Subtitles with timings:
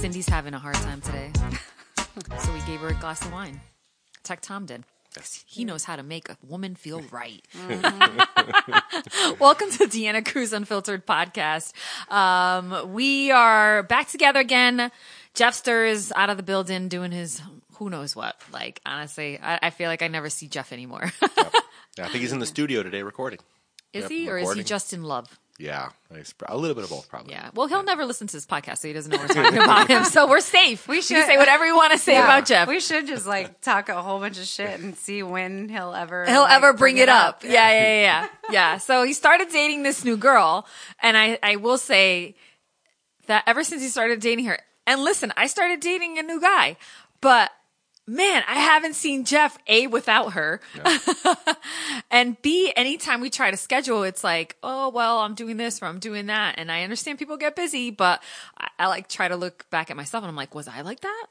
[0.00, 1.30] Cindy's having a hard time today.
[2.38, 3.60] so we gave her a glass of wine.
[4.22, 4.84] Tech Tom did.
[5.44, 7.44] He knows how to make a woman feel right.
[9.38, 11.74] Welcome to Deanna Cruz Unfiltered podcast.
[12.10, 14.90] Um, we are back together again.
[15.34, 17.42] Jeffster is out of the building doing his
[17.74, 18.40] who knows what.
[18.50, 21.12] Like, honestly, I, I feel like I never see Jeff anymore.
[21.98, 23.40] Yeah, I think he's in the studio today recording.
[23.92, 25.38] is Yep, he, or is he just in love?
[25.60, 26.32] Yeah, nice.
[26.46, 27.34] a little bit of both, probably.
[27.34, 27.50] Yeah.
[27.52, 30.04] Well, he'll never listen to this podcast, so he doesn't know we're talking about him.
[30.04, 30.88] So we're safe.
[30.88, 32.24] We should- can say whatever you want to say Yeah.
[32.24, 32.66] about Jeff.
[32.66, 36.24] We should just like talk a whole bunch of shit and see when he'll ever
[36.24, 37.44] He'll like, ever bring, it up.
[37.44, 38.28] Yeah, yeah, yeah, yeah.
[38.50, 38.78] yeah.
[38.78, 40.66] So he started dating this new girl,
[41.02, 42.36] and I, I will say
[43.26, 46.76] that ever since he started dating her, and listen, I started dating a new guy,
[47.20, 47.50] but
[48.06, 50.60] man, I haven't seen Jeff A without her.
[52.10, 55.86] and B, anytime we try to schedule, it's like, oh, well, I'm doing this or
[55.86, 56.56] I'm doing that.
[56.58, 58.22] And I understand people get busy, but
[58.58, 61.00] I, I like try to look back at myself and I'm like, was I like
[61.00, 61.26] that?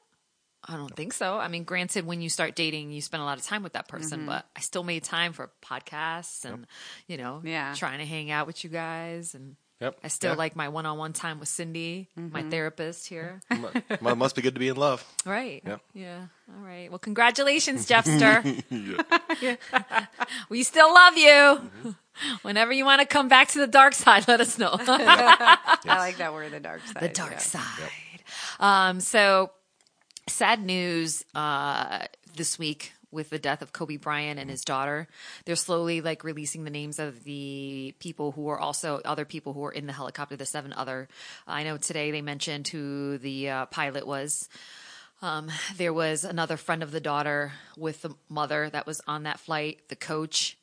[0.63, 1.38] I don't think so.
[1.38, 3.88] I mean, granted, when you start dating, you spend a lot of time with that
[3.88, 4.27] person, mm-hmm.
[4.27, 6.67] but I still made time for podcasts and,
[7.08, 7.73] you know, Yeah.
[7.75, 9.33] trying to hang out with you guys.
[9.33, 9.99] And Yep.
[10.03, 10.38] I still Yeah.
[10.38, 13.41] like my one on one time with Cindy, my therapist here.
[13.89, 15.05] It must be good to be in love.
[15.25, 15.61] Right.
[15.66, 15.81] Yep.
[15.94, 16.25] Yeah.
[16.53, 16.89] All right.
[16.89, 18.44] Well, congratulations, Jeffster.
[20.49, 21.95] we still love you.
[22.41, 24.75] Whenever you want to come back to the dark side, let us know.
[24.77, 27.02] I like that word, the dark side.
[27.03, 27.38] the dark yeah.
[27.38, 27.91] side.
[28.59, 29.52] Um, so
[30.27, 32.05] sad news uh,
[32.36, 35.07] this week with the death of Kobe Bryant and his daughter.
[35.45, 39.61] They're slowly like releasing the names of the people who were also other people who
[39.61, 40.35] were in the helicopter.
[40.35, 41.07] The seven other.
[41.47, 44.47] I know today they mentioned who the uh, pilot was.
[45.21, 49.39] Um, there was another friend of the daughter with the mother that was on that
[49.39, 50.57] flight, the coach,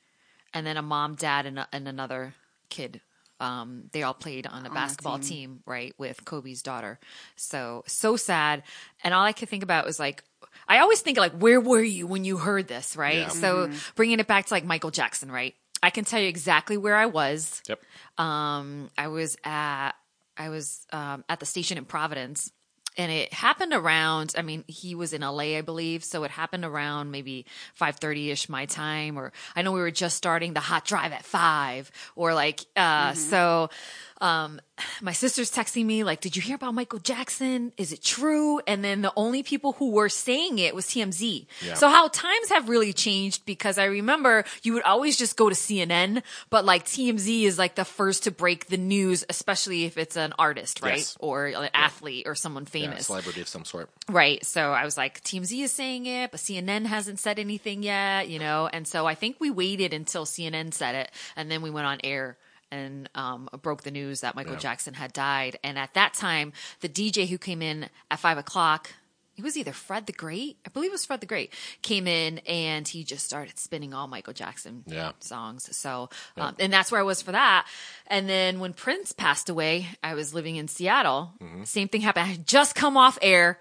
[0.55, 2.34] and then a mom, dad, and, a, and another
[2.70, 3.00] kid.
[3.41, 5.61] Um, they all played on a basketball team.
[5.67, 6.98] right, with Kobe's daughter.
[7.37, 8.62] So, so sad.
[9.05, 10.24] And all I could think about was like,
[10.69, 13.19] I always think like, where were you when you heard this, right?
[13.19, 13.29] Yeah.
[13.29, 15.55] So, bringing it back to like Michael Jackson, right?
[15.83, 17.63] I can tell you exactly where I was.
[17.69, 17.80] Yep.
[18.19, 19.92] Um, I was at
[20.36, 22.51] I was um, at the station in Providence,
[22.96, 24.34] and it happened around.
[24.36, 28.30] I mean, he was in LA, I believe, so it happened around maybe five thirty
[28.30, 31.90] ish my time, or I know we were just starting the hot drive at five,
[32.14, 33.70] or like uh, so.
[34.20, 34.60] Um,
[35.00, 37.72] my sister's texting me like, "Did you hear about Michael Jackson?
[37.77, 41.46] Is it true?" And then the only people who were saying it was TMZ.
[41.64, 41.74] Yeah.
[41.74, 45.54] So how times have really changed because I remember you would always just go to
[45.54, 50.16] CNN, but like TMZ is like the first to break the news, especially if it's
[50.16, 50.98] an artist, right?
[50.98, 51.16] Yes.
[51.20, 53.06] Or an athlete or someone Yeah, famous.
[53.06, 53.90] celebrity of some sort.
[54.08, 54.44] Right.
[54.44, 58.38] So I was like, TMZ is saying it, but CNN hasn't said anything yet, you
[58.38, 58.68] know?
[58.72, 61.98] And so I think we waited until CNN said it and then we went on
[62.04, 62.36] air
[62.70, 64.58] and um, broke the news that Michael Yeah.
[64.60, 65.58] Jackson had died.
[65.62, 68.90] And at that time, the DJ who came in at five o'clock,
[69.36, 72.38] it was either Fred the Great, I believe it was Fred the Great, came in
[72.48, 75.12] and he just started spinning all Michael Jackson Yeah.
[75.20, 75.68] songs.
[75.77, 77.66] So, um, and that's where I was for that.
[78.06, 81.34] And then when Prince passed away, I was living in Seattle.
[81.64, 82.24] Same thing happened.
[82.24, 83.58] I had just come off air.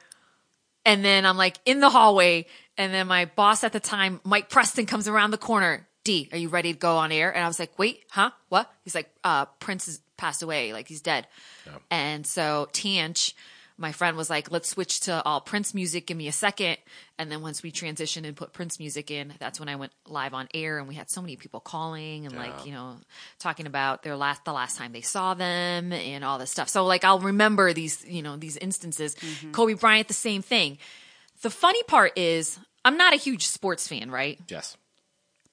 [0.86, 2.46] And then I'm like in the hallway,
[2.78, 5.88] and then my boss at the time, Mike Preston, comes around the corner.
[6.06, 7.34] D, are you ready to go on air?
[7.36, 8.32] And I was like, wait, huh?
[8.48, 8.72] What?
[8.86, 11.28] He's like, uh, Prince has passed away, like he's dead.
[11.92, 13.34] And so Tanch,
[13.78, 16.08] my friend was like, let's switch to all Prince music.
[16.08, 16.78] Give me a second.
[17.18, 20.34] And then once we transitioned and put Prince music in, that's when I went live
[20.34, 22.96] on air and we had so many people calling and like, you know,
[23.40, 26.70] talking about their last, the last time they saw them and all this stuff.
[26.70, 29.16] So like, I'll remember these, you know, these instances.
[29.52, 30.78] Kobe Bryant, the same thing.
[31.42, 34.40] The funny part is I'm not a huge sports fan, right?
[34.48, 34.78] Yes.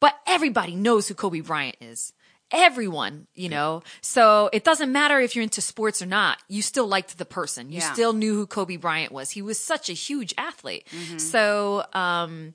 [0.02, 2.12] But everybody knows who Kobe Bryant is.
[2.50, 3.82] Everyone, you know.
[4.00, 6.38] So it doesn't matter if you're into sports or not.
[6.48, 7.70] You still liked the person.
[7.70, 7.92] You Yeah.
[7.92, 9.30] still knew who Kobe Bryant was.
[9.30, 10.86] He was such a huge athlete.
[11.18, 12.54] So um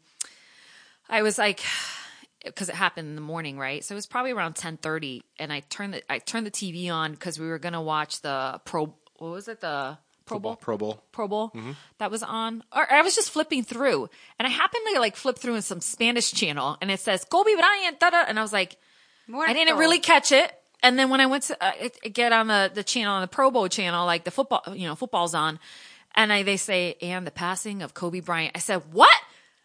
[1.09, 1.61] I was like
[2.45, 3.81] because it happened in the morning, right?
[3.83, 7.15] So it was probably around 10:30 and I turned the I turned the TV on
[7.15, 9.61] cuz we were going to watch the pro what was it?
[9.61, 9.97] The
[10.27, 10.56] Pro Bowl?
[10.56, 11.03] Pro Bowl.
[11.12, 11.51] Pro Bowl
[11.97, 15.39] that was on, or I was just flipping through, and I happened to like flip
[15.39, 18.53] through in some Spanish channel, and it says Kobe Bryant, da da, and I was
[18.53, 18.77] like,
[19.50, 20.51] I didn't really catch it.
[20.83, 23.50] And then when I went to uh, get on the the channel on the Pro
[23.50, 25.59] Bowl channel, like the football, you know, football's on,
[26.13, 28.51] and I they say and the passing of Kobe Bryant.
[28.56, 29.15] I said what?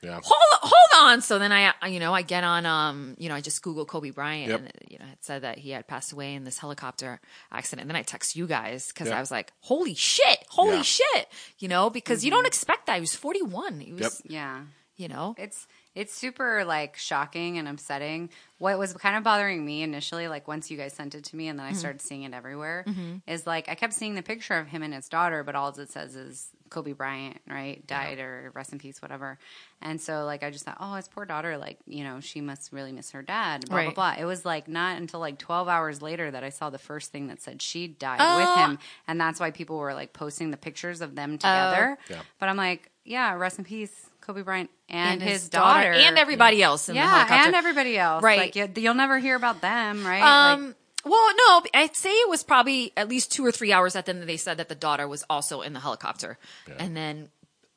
[0.02, 0.18] Yeah.
[0.22, 1.20] Hold hold on.
[1.20, 4.10] So then I, you know, I get on, um, you know, I just Google Kobe
[4.10, 4.58] Bryant, Yep.
[4.60, 7.20] and you know, it said that he had passed away in this helicopter
[7.52, 7.82] accident.
[7.82, 9.16] And then I text you guys because Yeah.
[9.16, 10.82] I was like, holy shit, holy Yeah.
[10.82, 11.28] shit,
[11.58, 12.46] you know, because you don't mm-hmm.
[12.48, 12.96] expect that.
[12.96, 13.80] He was forty one.
[13.80, 14.32] He was, Yep.
[14.32, 14.60] Yeah.
[14.96, 18.30] you know, It's it's super like shocking and upsetting.
[18.58, 21.48] What was kind of bothering me initially, like once you guys sent it to me
[21.48, 21.78] and then I mm-hmm.
[21.78, 23.16] started seeing it everywhere, mm-hmm.
[23.26, 25.90] is like I kept seeing the picture of him and his daughter, but all it
[25.90, 29.38] says is Kobe Bryant, right, died or rest in peace, whatever.
[29.80, 32.72] And so, like, I just thought, oh, his poor daughter, like, you know, she must
[32.72, 33.94] really miss her dad, blah, Right.
[33.94, 34.20] blah, blah.
[34.22, 37.28] It was like not until like 12 hours later that I saw the first thing
[37.28, 38.38] that said she died Oh.
[38.38, 38.78] with him.
[39.06, 41.98] And that's why people were like posting the pictures of them together.
[42.08, 42.22] Yeah.
[42.40, 45.92] But I'm like, yeah, rest in peace, Kobe Bryant and, and his, daughter.
[45.92, 48.22] and everybody else in the yeah, and everybody else.
[48.22, 48.38] Right.
[48.38, 50.22] Like, you, you'll never hear about them, right?
[50.22, 53.96] Um, Like, well, no, I'd say it was probably at least two or three hours
[53.96, 56.38] at the end that they said that the daughter was also in the helicopter.
[56.78, 57.28] And then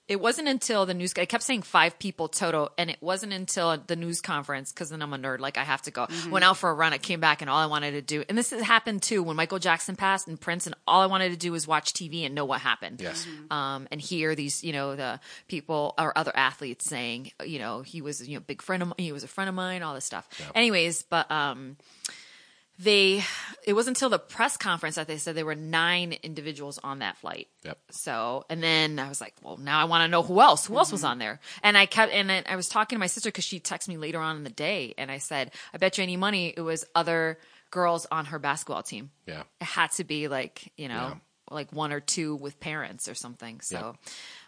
[0.07, 3.75] it wasn't until the news, I kept saying five people total, and it wasn't until
[3.75, 6.05] the news conference, because then I'm a nerd, like I have to go.
[6.05, 6.29] Mm-hmm.
[6.29, 8.37] Went out for a run, I came back, and all I wanted to do, and
[8.37, 11.37] this has happened too, when Michael Jackson passed and Prince, and all I wanted to
[11.37, 13.25] do was watch TV and know what happened Yes.
[13.49, 18.03] um, and hear these, you know, the people or other athletes saying, you know, he
[18.03, 20.05] was, you know, big friend of mine, he was a friend of mine, all this
[20.05, 20.29] stuff.
[20.53, 21.77] Anyways, but um,
[22.77, 23.23] they,
[23.65, 27.17] it wasn't until the press conference that they said there were nine individuals on that
[27.17, 27.47] flight.
[27.63, 27.77] Yep.
[27.91, 30.77] So, and then I was like, well, now I want to know who else, who
[30.77, 31.11] else was mm-hmm.
[31.11, 31.39] on there.
[31.63, 33.97] And I kept, and then I was talking to my sister because she texted me
[33.97, 36.85] later on in the day, and I said, I bet you any money it was
[36.93, 37.39] other
[37.71, 39.11] girls on her basketball team.
[39.25, 39.43] Yeah.
[39.61, 41.15] It had to be like, you know, Yeah.
[41.49, 43.61] like one or two with parents or something.
[43.61, 43.95] So,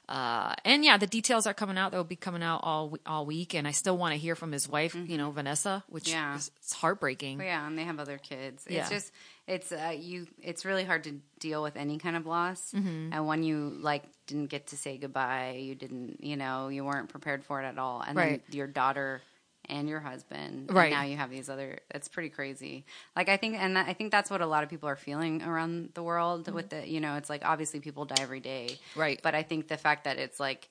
[0.10, 1.92] uh, and yeah, the details are coming out.
[1.92, 4.68] They'll be coming out all all week, and I still want to hear from his
[4.70, 6.14] wife, you know, Vanessa, which Mm-hmm.
[6.18, 6.36] Yeah.
[6.36, 7.40] is it's heartbreaking.
[7.42, 8.66] Yeah, and they have other kids.
[8.70, 8.82] Yeah.
[8.82, 9.12] It's just
[9.48, 10.28] it's uh, you.
[10.42, 13.14] It's really hard to deal with any kind of loss, Mm-hmm.
[13.14, 17.10] and when you like didn't get to say goodbye, you didn't, you know, you weren't
[17.10, 18.42] prepared for it at all, and Right.
[18.48, 19.22] then your daughter
[19.70, 20.86] and your husband, Right.
[20.86, 21.80] And now you have these other.
[21.92, 22.86] It's pretty crazy.
[23.16, 25.92] Like I think, and I think that's what a lot of people are feeling around
[25.94, 29.00] the world with the, you know, it's like obviously people die every day, Mm-hmm.
[29.00, 29.20] Right.
[29.22, 30.70] But I think the fact that it's like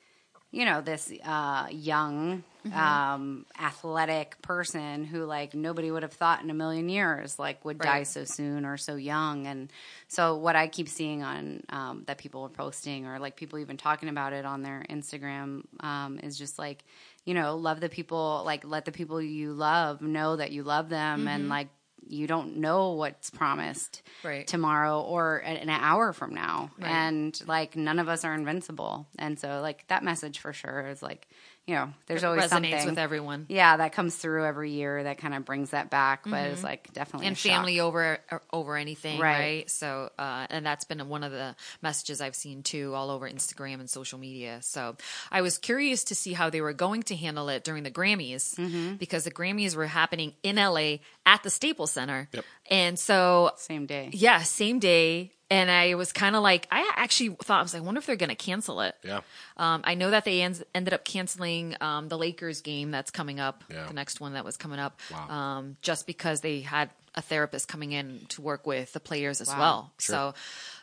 [0.53, 2.77] you know this uh, young Mm-hmm.
[2.77, 7.79] um, athletic person who like nobody would have thought in a million years like would
[7.79, 9.71] die so soon or so young and
[10.09, 13.77] so what i keep seeing on um, that people are posting or like people even
[13.77, 16.83] talking about it on their instagram um, is just like
[17.27, 20.89] you know love the people like let the people you love know that you love
[20.89, 21.29] them Mm-hmm.
[21.29, 21.69] and like
[22.09, 24.47] you don't know what's promised Right.
[24.47, 26.89] tomorrow or an an hour from now Right.
[26.91, 31.03] and like none of us are invincible and so like that message for sure is
[31.03, 31.27] like
[31.67, 33.47] you know there's It always resonates something with everyone.
[33.49, 36.93] yeah that comes through every year that kind of brings that back but it's like
[36.93, 37.29] definitely Mm-hmm.
[37.29, 37.53] and a shock.
[37.53, 38.19] family over
[38.53, 39.39] over anything, right?
[39.39, 39.71] Right.
[39.71, 43.81] So, uh, and that's been one of the messages I've seen too, all over Instagram
[43.81, 44.59] and social media.
[44.63, 44.97] So,
[45.31, 48.55] I was curious to see how they were going to handle it during the Grammys
[48.57, 48.95] Mm-hmm.
[48.97, 52.45] because the Grammys were happening in LA at the Staples Center, Yep.
[52.71, 55.33] and so same day yeah, same day.
[55.49, 58.07] And I was kind of like, I actually thought I was like, I wonder if
[58.07, 58.97] they're going to cancel it.
[59.05, 59.21] Yeah.
[59.57, 63.39] Um, I know that they en- ended up canceling um, the Lakers game that's coming
[63.39, 63.87] up, Yeah.
[63.87, 65.29] the next one that was coming up, Wow.
[65.31, 69.49] um, just because they had a therapist coming in to work with the players as
[69.49, 69.59] Wow.
[69.61, 69.93] well.
[69.99, 70.35] So,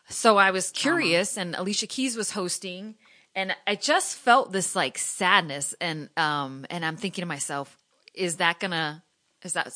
[0.10, 2.96] so I was curious, and Alicia Keys was hosting,
[3.36, 7.78] and I just felt this like sadness, and um, and I'm thinking to myself,
[8.14, 9.04] is that gonna
[9.44, 9.72] is that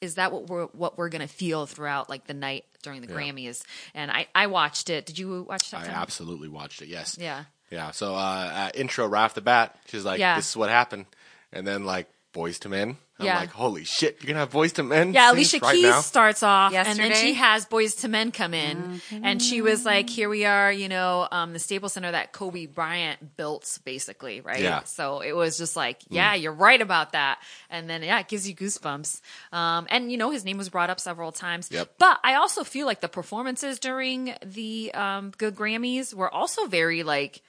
[0.00, 3.14] is that what we're what we're gonna feel throughout like the night during the Yeah.
[3.18, 3.62] Grammys?
[3.94, 5.06] And I I watched it.
[5.06, 5.82] Did you watch that?
[5.82, 5.94] I Tom?
[5.94, 6.88] absolutely watched it.
[6.88, 7.16] Yes.
[7.20, 7.44] Yeah.
[7.70, 7.90] Yeah.
[7.92, 10.36] So uh, uh, intro right off the bat, she's like, Yeah.
[10.36, 11.06] "This is what happened,"
[11.52, 12.96] and then like Boyz II Men.
[13.18, 13.38] I'm Yeah.
[13.38, 14.18] like, "Holy shit!
[14.20, 16.00] You're gonna have Boyz II Men?" Yeah, Alicia right Keys now?
[16.02, 20.10] starts off, and then she has Boyz II Men come in, and she was like,
[20.10, 24.60] "Here we are, you know, um, the Staples Center that Kobe Bryant built, basically, right?"
[24.60, 24.82] Yeah.
[24.84, 27.38] So it was just like, "Yeah, you're right about that,"
[27.70, 29.20] and then yeah, it gives you goosebumps.
[29.50, 31.68] Um, and you know, his name was brought up several times.
[31.70, 31.94] Yep.
[31.98, 37.02] But I also feel like the performances during the um, Good Grammys were also very
[37.02, 37.40] like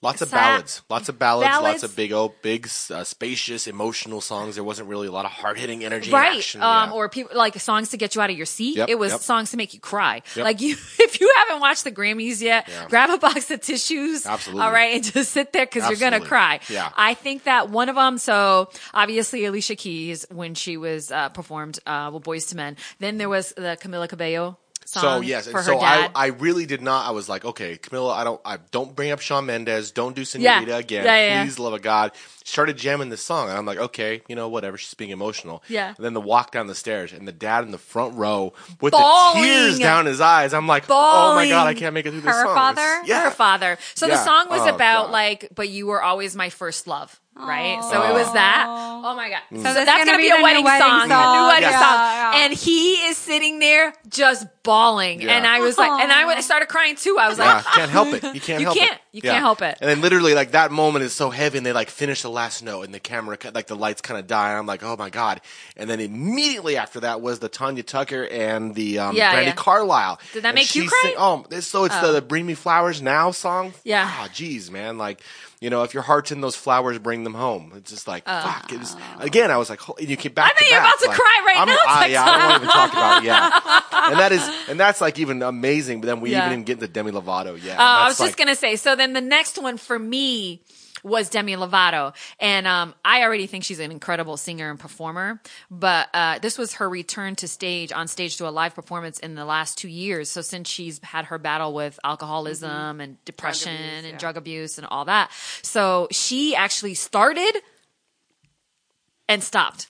[0.00, 1.82] Lots of ballads, lots of ballads, ballads.
[1.82, 4.56] lots of big, oh, big, uh, spacious, emotional songs.
[4.56, 6.60] There wasn't really a lot of hard hitting energy, right action.
[6.60, 6.94] um yeah.
[6.94, 9.20] or people like songs to get you out of your seat Yep, it was yep.
[9.20, 10.44] songs to make you cry Yep.
[10.44, 12.88] like you if you haven't watched the grammys yet Yeah.
[12.88, 14.64] grab a box of tissues Absolutely.
[14.64, 16.90] all right and just sit there because you're gonna cry Yeah.
[16.96, 21.78] i think that one of them so obviously alicia keys when she was uh performed
[21.86, 25.78] uh with Boyz II Men then there was the camila cabello So yes, and so
[25.80, 27.06] I, I really did not.
[27.06, 29.90] I was like, okay, Camila, I don't, I don't bring up Shawn Mendes.
[29.90, 30.60] Don't do Yeah.
[30.62, 31.04] Again.
[31.04, 31.44] Yeah, yeah.
[31.44, 32.12] Please, love of God.
[32.44, 34.76] Started jamming this song, and I'm like, okay, you know, whatever.
[34.76, 35.62] She's being emotional.
[35.68, 35.94] Yeah.
[35.96, 38.92] And then the walk down the stairs, and the dad in the front row with
[38.92, 39.42] Bawling.
[39.42, 40.52] the tears down his eyes.
[40.52, 42.54] I'm like, oh my god, I can't make it through this Her song.
[42.54, 43.02] father?
[43.06, 43.24] Yeah.
[43.24, 43.78] her father.
[43.94, 45.12] So the song was Oh, about God.
[45.12, 47.80] like, but you were always my first love, right?
[47.90, 48.66] So it was that.
[48.68, 49.40] Oh my god!
[49.50, 49.56] Mm.
[49.58, 51.36] So, that's that's gonna gonna be be a the new wedding, wedding song, song.
[51.36, 52.44] a new wedding Yeah, song, yeah.
[52.44, 55.36] and he is sitting there just bawling, Yeah.
[55.36, 57.16] and I was like, and I, I started crying too.
[57.18, 58.22] I was Yeah, like, can't help it.
[58.34, 58.98] You can't You help can't.
[59.12, 59.76] You can't help it.
[59.80, 62.62] And then literally, like that moment is so heavy, and they like finish the last
[62.62, 64.50] note, and the camera, cut- like the lights kind of die.
[64.50, 65.42] And I'm like, oh my god!
[65.76, 69.52] And then immediately after that was the Tanya Tucker and the um, Yeah, Brandi yeah.
[69.54, 70.18] Carlile.
[70.32, 70.98] Did that And make you cry?
[71.02, 73.74] sing- oh, so it's the, the "Bring Me Flowers Now" song.
[73.84, 74.08] Yeah.
[74.08, 75.20] Ah, geez, man, like.
[75.60, 77.72] You know, if your heart's in those flowers, bring them home.
[77.76, 78.72] It's just like fuck.
[78.72, 80.50] It was, again, I was like, and you keep back.
[80.50, 82.50] I think you're about to like, cry right I'm- now, I, yeah, I don't want
[82.50, 83.26] to even talk about it.
[83.26, 86.00] Yeah, and that is, and that's like even amazing.
[86.00, 86.46] But then we Yeah.
[86.46, 87.78] even didn't get the Demi Lovato yet.
[87.78, 88.74] Uh, I was just gonna say.
[88.74, 90.62] So then the next one for me
[91.02, 95.40] was Demi Lovato, and um, I already think she's an incredible singer and performer.
[95.68, 99.34] But uh, this was her return to stage on stage to a live performance in
[99.34, 100.30] the last two years.
[100.30, 104.18] So since she's had her battle with alcoholism and depression abuse, and yeah.
[104.18, 105.32] drug abuse and all that,
[105.62, 107.56] so she actually started
[109.28, 109.88] and stopped.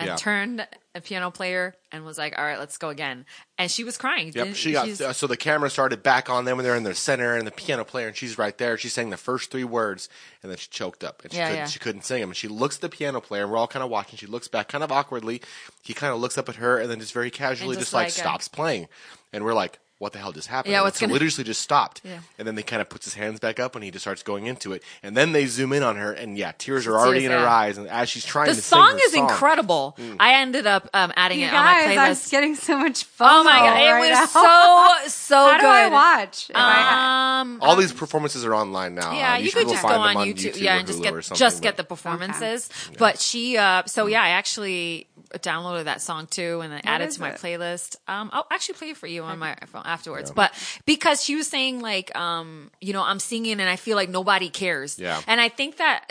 [0.00, 0.16] And Yeah.
[0.16, 0.68] turned
[0.98, 3.24] a piano player and was like, "All right, let's go again."
[3.56, 4.32] And she was crying.
[4.34, 6.94] Yep, she got she's- so the camera started back on them when they're in the
[6.94, 8.76] center and the piano player, and she's right there.
[8.76, 10.08] She sang the first three words,
[10.42, 11.66] and then she choked up, and she Yeah, couldn't yeah.
[11.66, 12.30] she couldn't sing them.
[12.30, 14.18] And she looks at the piano player, and we're all kind of watching.
[14.18, 15.40] She looks back, kind of awkwardly.
[15.82, 18.06] He kind of looks up at her, and then just very casually, just just, like,
[18.06, 18.88] like, stops playing,
[19.32, 19.78] and we're like.
[19.98, 20.70] What the hell just happened?
[20.70, 22.18] Yeah, And what's so gonna- literally just stopped, Yeah.
[22.38, 24.46] and then they kind of puts his hands back up, and he just starts going
[24.46, 27.32] into it, and then they zoom in on her, and yeah, tears are already in
[27.32, 29.96] her eyes, and as she's trying the to song sing her is incredible.
[30.20, 32.30] I ended up um, adding You it on my guys, I'm playlist.
[32.30, 33.28] getting so much fun.
[33.40, 35.02] Oh my god, it right was now.
[35.04, 35.60] so so How good.
[35.62, 36.50] do I watch?
[36.50, 39.12] If I- Um, All these performances are online now.
[39.12, 40.78] yeah, Uh, you, should could go just find go on on YouTube, YouTube, yeah, or
[40.78, 42.68] and just Hulu get just get the performances.
[42.98, 45.08] But she, uh, so yeah, I actually
[45.40, 47.96] downloaded that song too, and then added is to my playlist.
[48.08, 50.30] Um, I'll actually play it for you on my phone afterwards.
[50.30, 50.52] But
[50.86, 54.50] because she was saying like, um, you know, I'm singing and I feel like nobody
[54.50, 54.98] cares.
[54.98, 55.20] Yeah.
[55.26, 56.04] and I think that.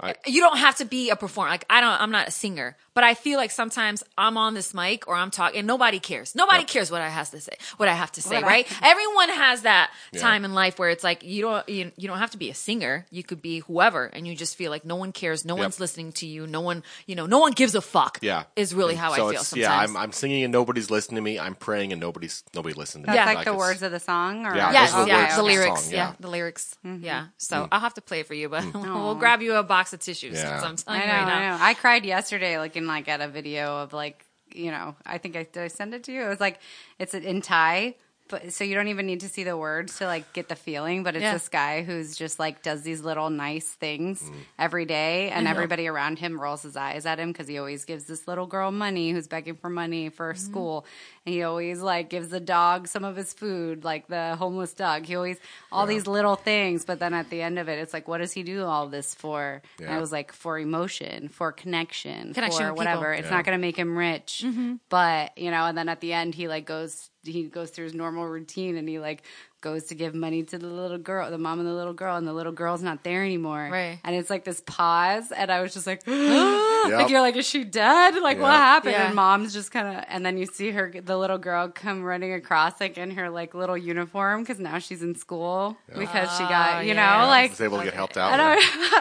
[0.00, 1.50] I- you don't have to be a performer.
[1.50, 4.74] Like I don't, I'm not a singer, but I feel like sometimes I'm on this
[4.74, 6.34] mic or I'm talking, and nobody cares.
[6.34, 8.66] Nobody cares what I has to say, what I have to say, What I- right?
[8.82, 10.20] Everyone has that Yeah.
[10.20, 12.54] time in life where it's like you don't, you, you don't have to be a
[12.54, 13.06] singer.
[13.12, 15.62] You could be whoever, and you just feel like no one cares, no Yep.
[15.62, 18.18] one's listening to you, no one, you know, no one gives a fuck.
[18.20, 19.62] Yeah, is really And how so I feel sometimes.
[19.70, 21.38] Yeah, I'm, I'm singing and nobody's listening to me.
[21.38, 23.34] I'm praying and nobody's nobody listening to That's me.
[23.36, 25.92] like, the words of the song, or Yeah, Yes, the yeah, words the lyrics, song,
[25.92, 25.96] yeah.
[26.08, 26.14] yeah.
[26.18, 27.04] the lyrics, Mm-hmm.
[27.04, 27.26] yeah.
[27.36, 30.00] So I'll have to play it for you, but we'll grab you a box of
[30.00, 30.34] tissues.
[30.34, 30.60] Yeah.
[30.62, 31.54] since I'm telling I you know, right now.
[31.54, 31.64] I know.
[31.64, 35.44] I cried yesterday looking like at a video of like, you know, I think I
[35.44, 36.22] did I send it to you?
[36.24, 36.60] It was like
[36.98, 37.94] it's in Thai,
[38.28, 41.02] but so you don't even need to see the words to like get the feeling,
[41.02, 41.32] but it's Yeah.
[41.32, 44.34] this guy who's just like does these little nice things Mm.
[44.58, 48.04] every day and everybody around him rolls his eyes at him because he always gives
[48.04, 50.44] this little girl money who's begging for money for Mm-hmm.
[50.50, 50.86] school
[51.26, 55.04] and he always like gives the dog some of his food like the homeless dog
[55.06, 55.38] he always
[55.72, 58.32] all these little things but then at the end of it it's like what does
[58.32, 59.96] he do all this for and Yeah.
[59.96, 63.18] it was like for emotion for connection, Connection for whatever people.
[63.20, 63.36] it's Yeah.
[63.36, 64.44] not going to make him rich
[64.88, 67.94] but you know and then at the end he like goes he goes through his
[67.94, 69.22] normal routine and he like
[69.60, 72.26] goes to give money to the little girl the mom and the little girl and
[72.26, 73.98] the little girl's not there anymore Right.
[74.04, 77.64] and it's like this pause and i was just like like you're like is she
[77.64, 79.06] dead like what happened Yeah.
[79.06, 82.32] and mom's just kind of and then you see her the little girl come running
[82.34, 86.76] across like in her like little uniform because now she's in school because she got
[86.76, 87.20] oh, you Oh, yeah.
[87.22, 88.32] know like was able to get helped out.
[88.32, 88.56] and yeah.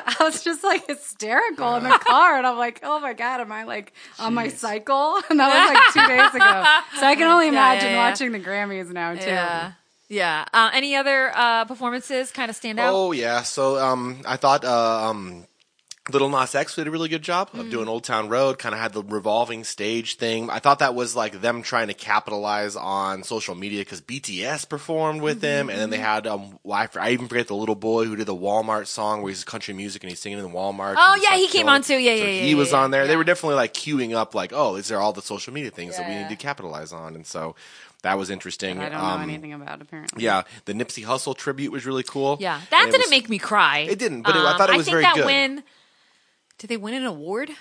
[0.08, 3.42] I, I was just like hysterical in the car, and I'm like, "Oh my god,
[3.42, 6.64] am I like on my cycle?" And that was like two days ago.
[7.00, 8.10] So I can only imagine yeah, yeah.
[8.10, 9.74] watching the Grammys now too.
[10.10, 10.46] Yeah, yeah.
[10.54, 12.94] Uh, any other uh, performances kind of stand out?
[12.94, 15.46] Oh yeah, so um, I thought uh, um,
[16.10, 17.60] Lil Nas X did a really good job Mm.
[17.60, 18.58] of doing Old Town Road.
[18.60, 20.50] Kind of had the revolving stage thing.
[20.50, 25.22] I thought that was like them trying to capitalize on social media because BTS performed
[25.22, 25.92] with them, and then Mm-hmm.
[25.92, 29.22] they had um, I, I even forget the little boy who did the Walmart song
[29.22, 30.96] where he's country music and he's singing in the Walmart.
[30.98, 31.98] Oh, yeah, like, he came killing on too.
[31.98, 33.08] Yeah, So yeah, yeah, He yeah, was yeah, on there.
[33.08, 35.98] They were definitely like queuing up, like, oh, these are all the social media things
[35.98, 36.20] that we Yeah.
[36.22, 37.56] need to capitalize on, and so
[38.04, 38.80] that was interesting.
[38.80, 40.24] I don't Um, know anything about apparently.
[40.24, 42.38] Yeah, the Nipsey Hussle tribute was really cool.
[42.40, 43.84] Yeah, that it didn't was- make me cry.
[43.84, 45.26] Um, It didn't, but it- I thought it was think very that good.
[45.26, 45.64] win.
[46.60, 47.52] Did they win an award?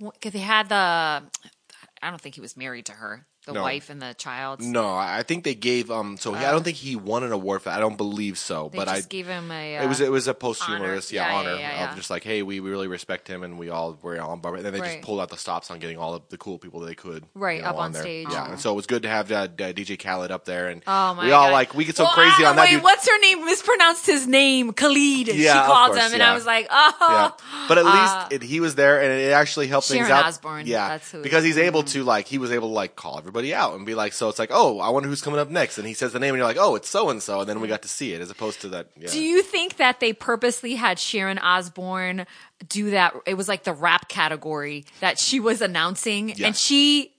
[0.00, 0.74] Because they had the.
[0.74, 3.62] I don't think he was married to her, the No.
[3.62, 4.60] wife and the child.
[4.60, 6.16] No, I think they gave um.
[6.16, 7.70] So he, I don't think he won an award for.
[7.70, 7.76] that.
[7.76, 8.68] I don't believe so, Uh.
[8.68, 9.00] They but I.
[9.00, 9.78] gave him a.
[9.78, 10.94] Uh, It was it was a posthumous honor.
[11.16, 13.58] yeah, Yeah, honor yeah, yeah, of just like hey we, we really respect him and
[13.58, 14.92] we all were all on board and then they Right.
[14.94, 17.24] just pulled out the stops on getting all of the cool people that they could
[17.34, 18.02] Right, you know, up on there.
[18.02, 18.28] stage.
[18.30, 21.14] yeah and so it was good to have uh, DJ Khaled up there and Oh
[21.14, 21.52] my we all God.
[21.52, 23.44] like we get so Well, crazy on that Wait, dude what's her name?
[23.44, 25.26] Mispronounced his name, Khalid.
[25.28, 26.22] she Yeah, of called course, him, and.
[26.22, 27.36] I was like, oh.
[27.68, 30.26] But at least it, he was there, and it actually helped things Sharon out.
[30.26, 33.74] Osbourne, yeah, because he's able to like he was able to like call everybody out
[33.74, 35.94] and be like, so it's like, oh, I wonder who's coming up next, and he
[35.94, 37.72] says the name, and you're like, oh, it's so and so, and then we mm-hmm.
[37.72, 38.88] got to see it as opposed to that.
[38.98, 39.08] Yeah.
[39.10, 42.26] Do you think that they purposely had Sharon Osbourne
[42.68, 43.14] do that?
[43.26, 46.40] It was like the rap category that she was announcing, Yes.
[46.40, 47.11] and she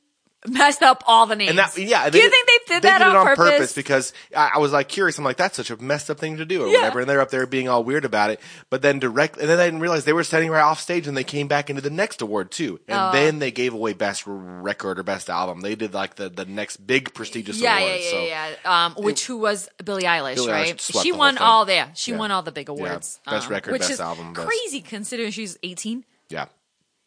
[0.47, 1.51] messed up all the names.
[1.51, 3.73] And that, yeah, Do you think they did that it on, purpose?
[3.73, 5.17] because I, I was like curious.
[5.17, 6.77] I'm like, that's such a messed up thing to do, or Yeah.
[6.79, 6.99] whatever.
[7.01, 8.39] And they're up there being all weird about it.
[8.69, 11.15] But then direct, and then I didn't realize they were standing right off stage, and
[11.15, 12.79] they came back into the next award too.
[12.87, 13.11] And Oh.
[13.11, 15.61] then they gave away best record or best album.
[15.61, 17.91] They did like the the next big prestigious yeah, award.
[17.91, 18.23] yeah, yeah, so.
[18.65, 18.85] yeah.
[18.85, 20.81] Um, which who was Billie Eilish, Billie right?
[20.81, 22.17] swept She won all the she Yeah.
[22.17, 23.19] won all the big awards.
[23.25, 26.45] Best um, record, best is album, best- Crazy considering she's 18 yeah,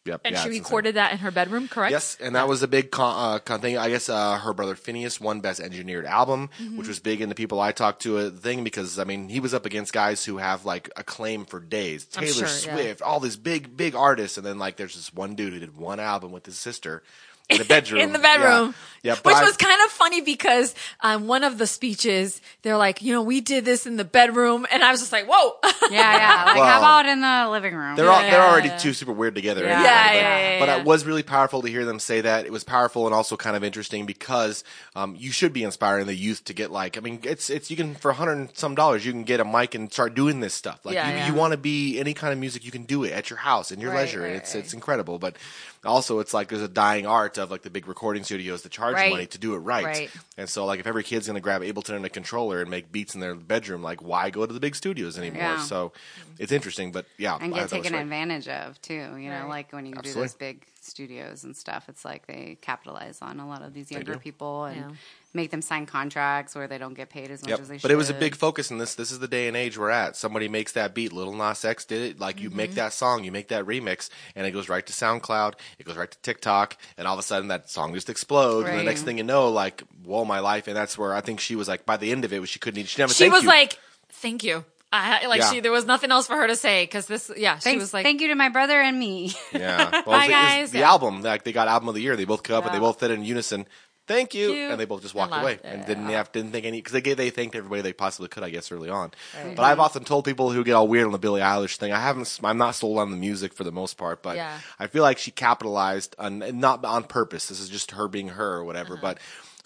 [0.07, 0.21] yep.
[0.25, 1.91] and yeah, she recorded that in her bedroom, correct?
[1.91, 3.77] Yes, and that was a big con, uh, con thing.
[3.77, 6.77] I guess uh, her brother Finneas won Best Engineered Album, Mm-hmm.
[6.77, 9.39] which was big in the people I talked to a thing because I mean he
[9.39, 12.75] was up against guys who have like acclaim for days, Taylor sure, yeah.
[12.75, 15.77] Swift, all these big big artists, and then like there's this one dude who did
[15.77, 17.03] one album with his sister
[17.49, 18.01] in the bedroom.
[18.03, 18.73] in the bedroom.
[19.03, 22.77] yeah, yeah Which I- was kind of funny because um, one of the speeches, they're
[22.77, 24.65] like, you know, we did this in the bedroom.
[24.71, 25.53] And I was just like, whoa.
[25.89, 26.43] Yeah, yeah.
[26.45, 27.95] Like, Well, how about in the living room?
[27.95, 28.77] They're all, Yeah, they're yeah, already yeah.
[28.77, 29.63] too super weird together.
[29.63, 29.69] Yeah.
[29.79, 32.45] anyway, Yeah, but, yeah, yeah, but it was really powerful to hear them say that.
[32.45, 34.65] It was powerful and also kind of interesting because
[34.97, 36.97] um, you should be inspiring the youth to get like.
[36.97, 39.39] I mean, it's it's you can for a hundred and some dollars you can get
[39.39, 40.85] a mic and start doing this stuff.
[40.85, 41.27] Like Yeah, you, yeah.
[41.27, 43.71] you want to be any kind of music you can do it at your house
[43.71, 44.21] in your Right, leisure.
[44.23, 44.63] right, it's right.
[44.65, 45.37] it's incredible, but
[45.85, 48.95] also it's like there's a dying art of like the big recording studios that charge
[48.95, 49.11] Right.
[49.11, 49.85] money to do it right.
[49.85, 50.11] Right.
[50.37, 53.13] And so like if every kid's gonna grab Ableton and a controller and make beats
[53.15, 55.41] in their bedroom, like why go to the big studios anymore?
[55.41, 55.61] Yeah.
[55.61, 55.93] So
[56.39, 58.01] it's interesting, but yeah, and get thought it was taken right.
[58.03, 59.17] advantage of too.
[59.17, 60.23] You know, like when you do Absolutely.
[60.23, 64.17] those big studios and stuff, it's like they capitalize on a lot of these younger
[64.17, 64.89] people and Yeah.
[65.33, 67.59] make them sign contracts where they don't get paid as much Yep.
[67.59, 67.81] as they should.
[67.83, 68.95] But it was a big focus in this.
[68.95, 70.15] This is the day and age we're at.
[70.15, 71.11] Somebody makes that beat.
[71.13, 72.19] Lil Nas X did it.
[72.19, 72.57] Like you Mm-hmm.
[72.57, 75.53] make that song, you make that remix, and it goes right to SoundCloud.
[75.77, 78.67] It goes right to TikTok, and all of a sudden that song just explodes.
[78.69, 80.67] And the next thing you know, like, whoa, my life.
[80.67, 82.85] And that's where I think she was like, by the end of it, she couldn't.
[82.85, 83.13] She never.
[83.13, 83.47] she was you.
[83.49, 83.77] like,
[84.09, 84.63] thank you.
[84.91, 85.51] I, like Yeah.
[85.51, 87.93] she, there was nothing else for her to say because this, yeah, she Thanks, was
[87.93, 89.33] like, thank you to my brother and me.
[89.53, 89.89] yeah.
[90.05, 90.71] Well, Bye, it was- it was guys.
[90.71, 90.89] The Yeah.
[90.89, 92.15] album, like they got album of the year.
[92.15, 92.81] They both come up and they Yeah.
[92.81, 93.65] both said in unison.
[94.07, 94.69] Thank you, you.
[94.71, 95.43] and they both just walked left.
[95.43, 98.29] away and didn't have didn't think any because they gave, they thanked everybody they possibly
[98.29, 99.11] could, I guess, early on.
[99.43, 99.53] Right.
[99.53, 101.91] But I've often told people who get all weird on the Billie Eilish thing.
[101.91, 102.39] I haven't.
[102.41, 104.57] I'm not sold on the music for the most part, but Yeah.
[104.79, 107.49] I feel like she capitalized on not on purpose.
[107.49, 108.93] This is just her being her or whatever.
[108.93, 109.01] Uh-huh.
[109.01, 109.17] But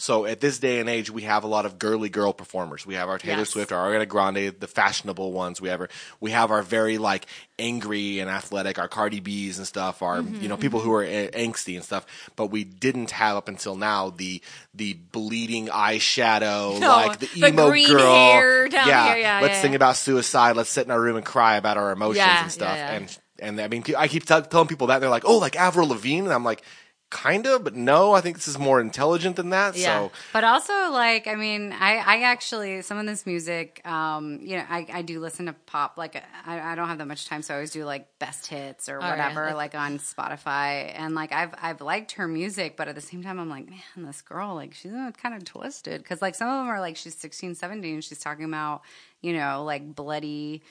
[0.02, 2.88] so at this day and age, we have a lot of girly girl performers.
[2.88, 3.52] We have our Taylor Yes.
[3.52, 5.62] Swift, our Ariana Grande, the fashionable ones.
[5.62, 7.28] We have our, we have our very like
[7.60, 10.02] angry and athletic, our Cardi B's and stuff.
[10.02, 12.06] Our Mm-hmm, you know people who are a- angsty and stuff.
[12.36, 14.42] But we didn't have up until now the
[14.74, 18.68] the bleeding eyeshadow, No, like the the emo girl.
[18.72, 19.76] yeah, yeah, let's yeah, think yeah.
[19.76, 20.56] about suicide.
[20.56, 22.76] Let's sit in our room and cry about our emotions and stuff.
[22.78, 25.56] And and I mean, I keep t- telling people that and they're like, "Oh, like
[25.56, 26.64] Avril Lavigne," and I'm like,
[27.12, 28.14] "Kind of, but no.
[28.14, 30.08] I think this is more intelligent than that." Yeah.
[30.08, 34.58] So But also, like, I mean, I, I actually some of this music, um, you
[34.58, 35.98] know, I, I do listen to pop.
[35.98, 36.16] Like,
[36.48, 38.98] I, I don't have that much time, so I always do like best hits or
[38.98, 39.10] Oh, yeah.
[39.12, 40.92] whatever, That's- like on Spotify.
[40.96, 43.80] And like, I've I've liked her music, but at the same time, I'm like, man,
[43.98, 47.16] this girl, like, she's kind of twisted because like some of them are like she's
[47.16, 48.82] 16, 17, and she's talking about,
[49.22, 50.64] you know, like bloody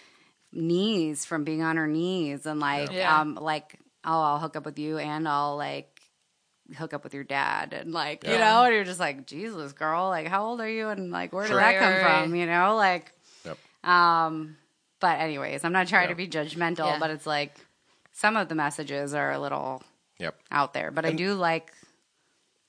[0.52, 3.20] knees from being on her knees and like Yeah.
[3.20, 5.99] um like oh I'll hook up with you and I'll like
[6.76, 10.08] hook up with your dad and like you know and you're just like jesus girl
[10.08, 11.58] like how old are you and like where did Sure.
[11.60, 12.22] that come right, right.
[12.24, 13.12] from you know like
[13.44, 13.58] Yep.
[13.84, 14.56] um
[15.00, 16.98] but anyways i'm not trying to be judgmental Yeah.
[17.00, 17.56] but it's like
[18.12, 19.82] some of the messages are a little
[20.18, 20.34] Yep.
[20.52, 21.72] out there but i do like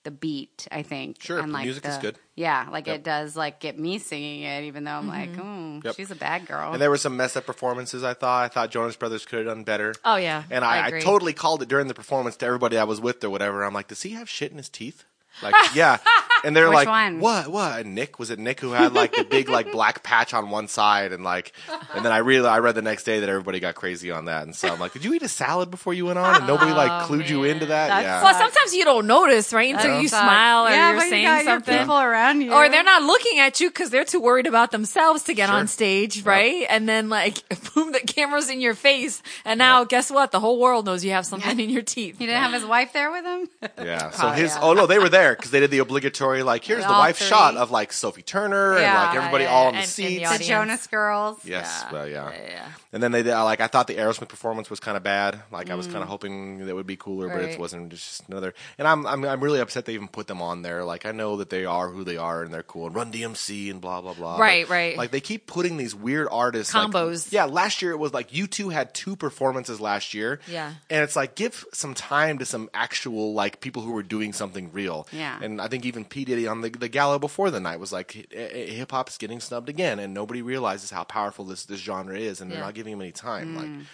[0.04, 2.18] the beat i think Sure, and the like music is good.
[2.36, 2.96] yeah like Yep.
[2.96, 5.96] it does like get me singing it even though i'm like oh Yep.
[5.96, 8.04] she's a bad girl And there were some messed up performances.
[8.04, 8.44] I thought.
[8.44, 9.96] I thought Jonas Brothers could have done better.
[10.06, 10.44] oh yeah.
[10.52, 11.02] And I, I, agree.
[11.02, 13.64] totally called it during the performance to everybody I was with or whatever.
[13.64, 15.06] I'm like, does he have shit in his teeth?
[15.42, 15.98] Like, yeah.
[16.44, 17.20] And they're Which like, one?
[17.20, 17.48] what?
[17.50, 17.82] What?
[17.82, 20.68] And Nick was it Nick who had like the big like black patch on one
[20.68, 21.54] side and like,
[21.94, 24.44] and then I really I read the next day that everybody got crazy on that,
[24.44, 26.36] and so I'm like, did you eat a salad before you went on?
[26.38, 27.88] And nobody like Oh, clued you into that.
[27.90, 28.24] That's yeah.
[28.24, 29.74] Well, sometimes you don't notice, right?
[29.74, 30.24] Until That you sucks.
[30.24, 31.74] smile or yeah, you're but saying you got something.
[31.76, 34.72] your people around you or they're not looking at you because they're too worried about
[34.72, 35.58] themselves to get Sure.
[35.58, 36.66] on stage, right?
[36.70, 37.38] And then like,
[37.76, 40.32] boom, the camera's in your face, and now guess what?
[40.32, 42.18] The whole world knows you have something in your teeth.
[42.18, 44.10] he didn't have his wife there with him Yeah.
[44.12, 44.62] So Oh, his yeah.
[44.64, 47.18] oh no, they were there because they did the obligatory like here's the All wife
[47.18, 47.28] three.
[47.28, 49.92] shot of like Sophie Turner and like everybody yeah, all in the and- and the
[49.92, 50.20] seats.
[50.20, 50.48] the audience.
[50.48, 51.92] jonas girls yes, Yeah.
[51.92, 52.32] well, yeah.
[52.32, 52.68] Yeah, yeah.
[52.94, 55.42] And then they did, like I thought the Aerosmith performance was kind of bad.
[55.50, 57.44] Like I was kind of hoping that would be cooler, but Mm.
[57.46, 57.50] Right.
[57.52, 57.94] it wasn't.
[57.94, 58.54] It's just another.
[58.78, 60.84] And I'm I'm I'm really upset they even put them on there.
[60.84, 63.72] Like I know that they are who they are and they're cool and Run DMC
[63.72, 64.38] and blah blah blah.
[64.38, 64.98] Right, But, right.
[64.98, 67.32] Like they keep putting these weird artists like- Combos.
[67.32, 70.40] yeah, last year it was like U2 had two performances last year.
[70.50, 70.74] Yeah.
[70.90, 74.70] and it's like give some time to some actual like people who were doing something
[74.74, 75.08] real.
[75.12, 75.40] Yeah.
[75.42, 78.12] and I think even P Diddy on the the gala before the night was like
[78.32, 82.42] hip hop is getting snubbed again, and nobody realizes how powerful this this genre is,
[82.42, 82.66] and they're Yeah.
[82.66, 83.56] not giving him any time.
[83.56, 83.86] Like,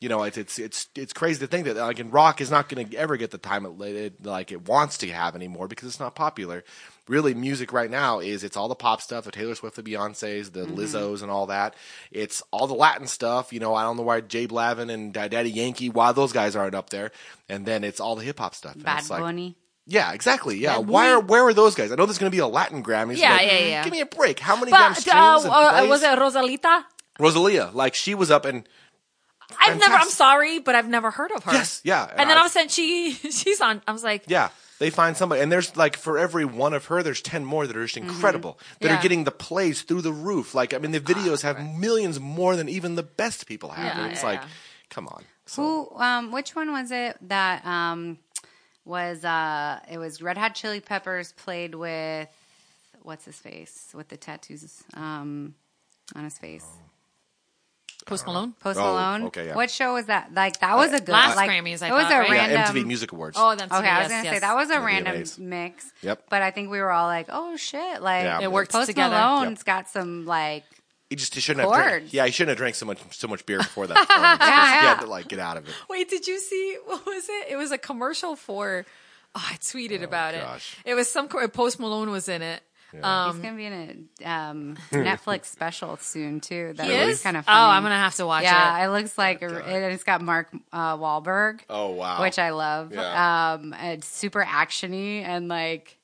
[0.00, 2.68] you know, it's it's it's it's crazy to think that like in rock is not
[2.68, 5.88] going to ever get the time it, it like it wants to have anymore because
[5.88, 6.64] it's not popular.
[7.08, 10.52] Really, music right now is it's all the pop stuff, the Taylor Swift, the Beyonces,
[10.52, 10.74] the Mm-hmm.
[10.76, 11.74] Lizzo's, and all that.
[12.10, 13.52] It's all the Latin stuff.
[13.52, 16.74] You know, I don't know why J Balvin and Daddy Yankee, why those guys aren't
[16.74, 17.12] up there.
[17.48, 18.74] And then it's all the hip hop stuff.
[18.76, 19.56] Bad it's like, Bunny.
[19.86, 20.58] Yeah, exactly.
[20.58, 21.12] Yeah, why Bunny.
[21.14, 21.92] are where are those guys?
[21.92, 23.16] I know there's going to be a Latin Grammys.
[23.18, 23.84] Yeah, but yeah, yeah.
[23.84, 24.40] Give me a break.
[24.40, 26.84] How many But uh, uh, was it Rosalita?
[27.18, 27.70] Rosalia?
[27.72, 28.68] Like she was up and
[29.60, 29.94] I've never.
[29.94, 31.52] I'm sorry, but I've never heard of her.
[31.52, 32.06] yes, yeah.
[32.16, 33.82] And then I- all of a sudden she she's on.
[33.86, 34.48] I was like, Yeah.
[34.78, 37.74] They find somebody, and there's like for every one of her, there's ten more that
[37.74, 38.58] are just incredible.
[38.80, 38.98] That Yeah.
[38.98, 40.54] are getting the plays through the roof.
[40.54, 43.96] Like I mean, the videos have millions more than even the best people have.
[43.96, 44.42] Yeah, it's yeah, like,
[44.90, 45.24] come on.
[45.46, 45.62] So,
[45.94, 45.98] Who?
[45.98, 48.18] Um, which one was it that um,
[48.86, 49.24] was?
[49.24, 52.28] Uh, it was Red Hot Chili Peppers played with
[53.02, 55.54] what's his face with the tattoos um,
[56.14, 56.66] on his face.
[58.04, 58.52] Post Malone.
[58.60, 59.22] Post Oh, Malone.
[59.24, 59.54] okay, yeah.
[59.56, 60.32] What show was that?
[60.32, 62.30] Like that was a good Last like, Grammys, I It was thought, a right?
[62.50, 62.76] yeah, random.
[62.84, 63.36] MTV Music Awards.
[63.40, 64.34] Oh, that's Okay, I was yes, gonna yes.
[64.34, 65.38] say that was a Yeah, the random VMAs.
[65.40, 65.92] mix.
[66.02, 66.22] Yep.
[66.30, 68.40] But I think we were all like, "Oh shit!" Like Yeah.
[68.42, 69.16] It worked Post together.
[69.16, 69.64] Malone's Yep.
[69.66, 70.62] got some like
[71.10, 71.72] he just he shouldn't have.
[71.74, 72.12] Drank, Chords.
[72.14, 73.96] yeah, he shouldn't have drank so much so much beer before that.
[74.08, 74.38] performance.
[74.40, 75.74] Yeah, He had to like get out of it.
[75.88, 77.46] Wait, did you see what was it?
[77.50, 78.84] It was a commercial for.
[79.34, 80.76] Oh, I tweeted about gosh.
[80.84, 80.92] it.
[80.92, 82.62] It was some co- Post Malone was in it.
[82.90, 86.72] he's Um, gonna be in a um, Netflix special soon too.
[86.74, 87.52] That he is kind of Oh.
[87.52, 88.46] I'm gonna have to watch it.
[88.46, 88.86] yeah, it.
[88.86, 91.60] it looks like a, and it's got Mark uh, Wahlberg.
[91.68, 92.22] Oh wow.
[92.22, 92.94] which I love.
[92.94, 93.52] Yeah.
[93.60, 95.95] Um, it's super actiony and like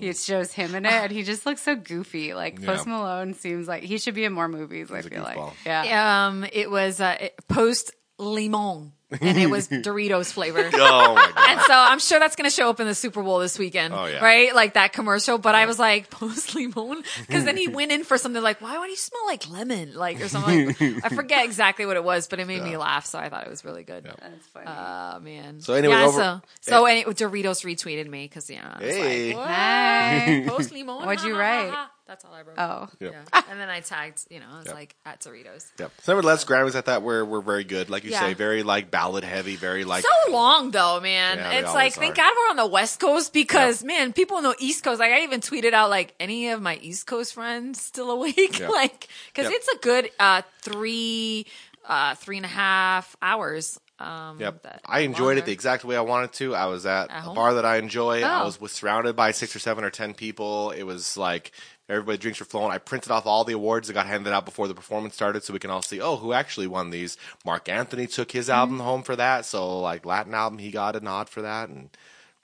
[0.00, 2.34] it shows him in it, and he just looks so goofy.
[2.34, 2.66] Like Yeah.
[2.66, 4.90] Post Malone seems like he should be in more movies.
[4.92, 5.52] I a feel like, goofball.
[5.64, 6.26] yeah.
[6.26, 10.68] Um, it was uh, Post Limon, and it was Doritos flavor.
[10.72, 11.50] oh my god.
[11.50, 13.94] And so I'm sure that's going to show up in the Super Bowl this weekend,
[13.94, 14.22] Oh, yeah.
[14.22, 14.54] right?
[14.54, 15.38] Like that commercial.
[15.38, 18.78] But I was like, post limon, because then he went in for something like, why
[18.78, 20.66] would he smell like lemon, like or something?
[20.66, 23.44] Like, I forget exactly what it was, but it made me laugh, so I thought
[23.46, 24.04] it was really good.
[24.04, 24.66] That's funny.
[24.68, 25.60] Oh man.
[25.60, 29.28] So anyway, yeah, over- so so any, Doritos retweeted me because yeah, I was Hey.
[29.28, 29.48] like, what?
[29.48, 30.44] Hey.
[30.46, 31.06] post limon.
[31.06, 31.86] What'd you write?
[32.08, 32.12] Ha.
[32.12, 32.54] That's all I wrote.
[32.58, 33.12] oh, Yep.
[33.32, 33.40] Yeah.
[33.50, 34.74] And then I tagged, you know, I was Yep.
[34.74, 35.66] like at Doritos.
[35.78, 35.92] Yep.
[36.02, 37.88] So nevertheless, Grammys I thought were were very good.
[37.90, 38.20] Like you Yeah.
[38.20, 41.38] say, very like ballad heavy, very like so long though, man.
[41.38, 42.16] Yeah, it's always like thank.
[42.16, 45.00] God we're on the West Coast because man, people in the East Coast.
[45.00, 48.68] Like I even tweeted out like any of my East Coast friends still awake, Yeah.
[48.82, 49.52] like because Yep.
[49.54, 51.46] it's a good uh three
[51.86, 53.78] uh three and a half hours.
[54.00, 54.80] Um, Yep.
[54.86, 56.54] I enjoyed it the exact way I wanted to.
[56.54, 57.34] I was at, At a home?
[57.34, 58.22] bar that I enjoy.
[58.22, 58.44] I Oh.
[58.44, 60.70] was, was surrounded by six or seven or ten people.
[60.70, 61.50] It was like
[61.88, 62.70] everybody drinks were flowing.
[62.72, 65.52] I printed off all the awards that got handed out before the performance started so
[65.52, 67.16] we can all see, oh, who actually won these.
[67.44, 68.58] Marc Anthony took his Mm-hmm.
[68.58, 69.44] album home for that.
[69.46, 71.68] So like Latin album, he got a nod for that.
[71.68, 71.90] And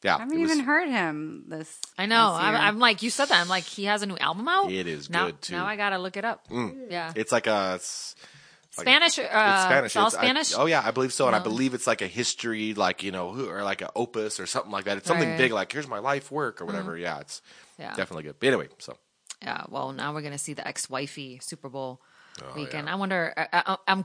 [0.03, 1.81] yeah, I haven't was, even heard him this.
[1.99, 2.33] I know.
[2.35, 2.55] this I'm.
[2.57, 3.41] I'm like you said that.
[3.41, 4.71] I'm like he has a new album out.
[4.71, 5.53] It is now, good, too.
[5.55, 5.57] Mm.
[5.59, 6.47] Now I gotta look it up.
[6.51, 8.15] Yeah, it's like a, it's,
[8.77, 9.19] like- Spanish.
[9.19, 9.85] Uh, it's Spanish.
[9.87, 10.53] It's all It's- I- Spanish.
[10.57, 13.31] oh yeah, I believe so, and I believe it's like a history, like you know,
[13.49, 14.99] or like an opus or something like that.
[14.99, 15.39] It's something Right.
[15.39, 16.99] big, like here's my life work or whatever.
[16.99, 17.41] Yeah, it's
[17.79, 17.95] Yeah.
[17.95, 18.35] definitely good.
[18.41, 18.97] But anyway, so
[19.45, 22.01] Yeah, well, now we're gonna see the ex-wifey Super Bowl
[22.43, 22.89] oh, weekend.
[22.89, 22.93] Oh, yeah.
[22.93, 23.35] I wonder.
[23.37, 24.05] I, I, I'm.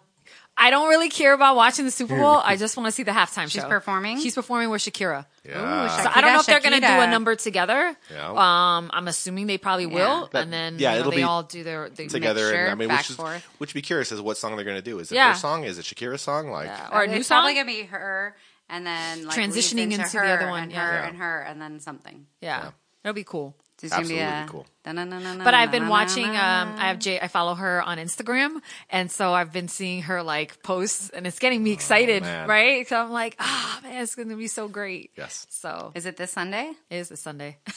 [0.56, 2.36] I don't really care about watching the Super Bowl.
[2.44, 3.68] I just want to see the halftime She's show.
[3.68, 4.20] performing?
[4.20, 5.26] She's performing with Shakira.
[5.44, 7.96] yeah, So I don't know if they're gonna do a number together.
[8.12, 8.30] Yeah.
[8.30, 11.24] Um, I'm assuming they probably will, That- and then yeah, you know, it'll they be
[11.24, 13.44] all do their they together, mixture, and I mean, back which is forth.
[13.58, 15.00] which be curious as what song they're going to do.
[15.00, 15.32] Is it Yeah.
[15.32, 15.64] her song?
[15.64, 16.52] Is it Shakira's song?
[16.52, 16.90] Like, Yeah.
[16.92, 18.36] Uh, or a it's new probably gonna be her,
[18.70, 20.86] and then like Transitioning leads into the other one, and yeah.
[20.86, 21.08] her Yeah.
[21.08, 22.28] and her, and then something.
[22.42, 22.72] Yeah, Yeah.
[23.06, 23.56] it'll be cool.
[23.84, 24.66] It's Absolutely gonna be a, cool.
[24.84, 26.26] But I've been watching.
[26.26, 27.20] Um, I have Jay.
[27.20, 31.40] I follow her on Instagram, and so I've been seeing her like posts, and it's
[31.40, 32.88] getting me oh, excited, oh, right?
[32.88, 35.12] So I'm like, ah, oh, man, it's gonna be so great.
[35.16, 35.48] Yes.
[35.50, 36.72] So is it this Sunday?
[36.90, 37.58] It is this Sunday.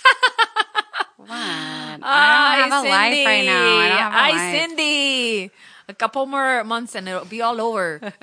[1.17, 1.31] what?
[1.31, 2.89] I don't have Cindy.
[2.89, 3.79] a life right now.
[3.79, 4.69] I don't have a I life.
[4.69, 5.51] Cindy.
[5.89, 8.01] A couple more months and it'll be all over.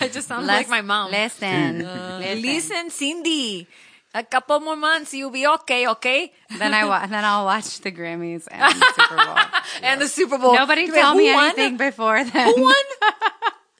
[0.00, 1.12] It just sounds less, like my mom.
[1.12, 3.68] Listen, uh, listen, listen Cindy.
[4.14, 6.32] A couple more months, you'll be okay, okay?
[6.58, 9.36] Then I wa- then I'll watch the Grammys and the Super Bowl.
[9.82, 10.54] And the Super Bowl.
[10.54, 11.44] Nobody Wait, tell me won?
[11.46, 12.54] anything before then.
[12.54, 12.74] Who won?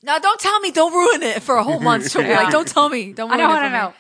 [0.03, 0.71] no, don't tell me.
[0.71, 2.15] Don't ruin it for a whole month.
[2.19, 2.37] Yeah.
[2.45, 3.13] Like, don't tell me.
[3.13, 3.95] Don't I don't want to know.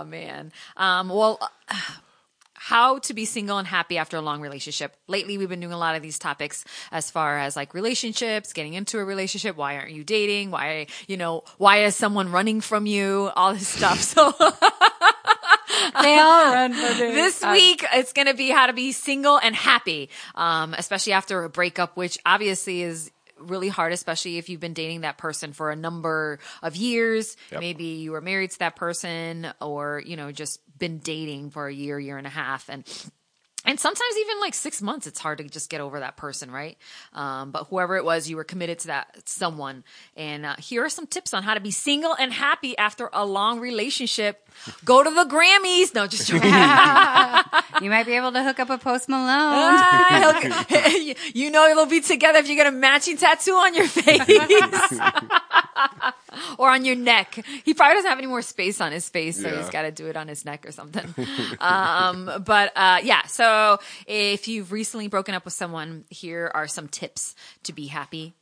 [0.00, 0.52] Oh man.
[0.76, 1.80] Um, well, uh,
[2.54, 4.94] how to be single and happy after a long relationship.
[5.06, 8.74] Lately, we've been doing a lot of these topics as far as like relationships, getting
[8.74, 9.56] into a relationship.
[9.56, 10.50] Why aren't you dating?
[10.50, 13.30] Why, you know, why is someone running from you?
[13.34, 14.02] All this stuff.
[14.18, 14.34] So
[16.02, 19.54] They all run for this week it's going to be how to be single and
[19.54, 24.74] happy, um, especially after a breakup, which obviously is really hard, especially if you've been
[24.74, 27.36] dating that person for a number of years.
[27.52, 27.60] Yep.
[27.60, 31.72] Maybe you were married to that person or, you know, just been dating for a
[31.72, 32.68] year, year and a half.
[32.68, 32.84] And
[33.68, 36.76] and sometimes even like six months it's hard to just get over that person right?
[37.12, 39.84] Um, but whoever it was you were committed to that someone.
[40.16, 43.24] And uh, here are some tips on how to be single and happy after a
[43.24, 44.48] long relationship.
[44.84, 45.94] Go to the grammys.
[45.94, 46.50] No just joking.
[47.80, 49.28] You might be able to hook up a Post Malone.
[49.28, 50.40] Ah,
[51.34, 54.20] you know they'll be together if you get a matching tattoo on your face
[56.58, 57.44] or on your neck.
[57.64, 59.56] He probably doesn't have any more space on his face, so Yeah.
[59.60, 61.14] he's got to do it on his neck or something.
[61.60, 66.88] um, but uh, yeah, so if you've recently broken up with someone, here are some
[66.88, 68.34] tips to be happy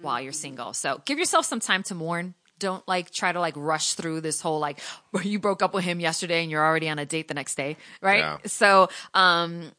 [0.00, 0.72] while you're single.
[0.72, 2.34] So give yourself some time to mourn.
[2.58, 4.80] Don't like try to like rush through this whole like
[5.22, 7.76] you broke up with him yesterday and you're already on a date the next day,
[8.02, 8.18] right?
[8.18, 8.38] Yeah.
[8.46, 9.70] So um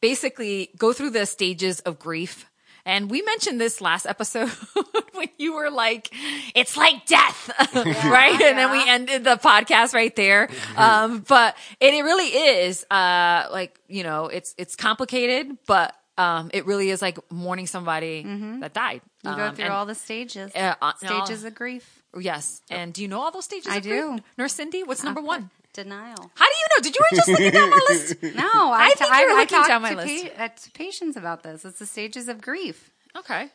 [0.00, 2.46] basically go through the stages of grief.
[2.86, 4.48] And we mentioned this last episode
[5.12, 6.08] when you were like,
[6.54, 8.40] it's like death, right?
[8.40, 10.48] And then we ended the podcast right there.
[10.76, 16.50] Um, but it, it really is, uh, like, you know, it's, it's complicated, but, um,
[16.54, 18.22] it really is like mourning somebody
[18.60, 19.02] that died.
[19.24, 20.50] You go Um, through and- all the stages.
[20.54, 22.02] Uh, uh, stages of grief.
[22.18, 22.62] Yes.
[22.70, 23.66] And do you know all those stages?
[23.66, 24.00] I of grief?
[24.00, 24.18] do.
[24.38, 25.50] Nurse Cindy, what's number one?
[25.76, 26.30] Denial.
[26.34, 26.82] How do you know?
[26.82, 28.16] Did you were just looking down my list?
[28.34, 30.34] No, I, think you were I, looking talked down my to, list.
[30.36, 31.64] pa- uh, to patients about this.
[31.66, 32.90] It's the stages of grief.
[33.14, 33.48] Okay.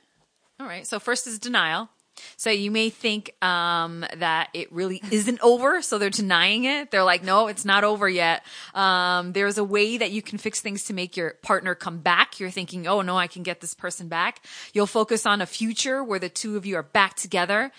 [0.60, 0.86] All right.
[0.86, 1.89] So first is denial.
[2.38, 6.91] So you may think um, that it really isn't over, so they're denying it.
[6.91, 8.45] They're like, no, it's not over yet.
[8.75, 12.39] Um, there's a way that you can fix things to make your partner come back.
[12.39, 14.45] You're thinking, oh no, I can get this person back.
[14.73, 17.71] You'll focus on a future where the two of you are back together.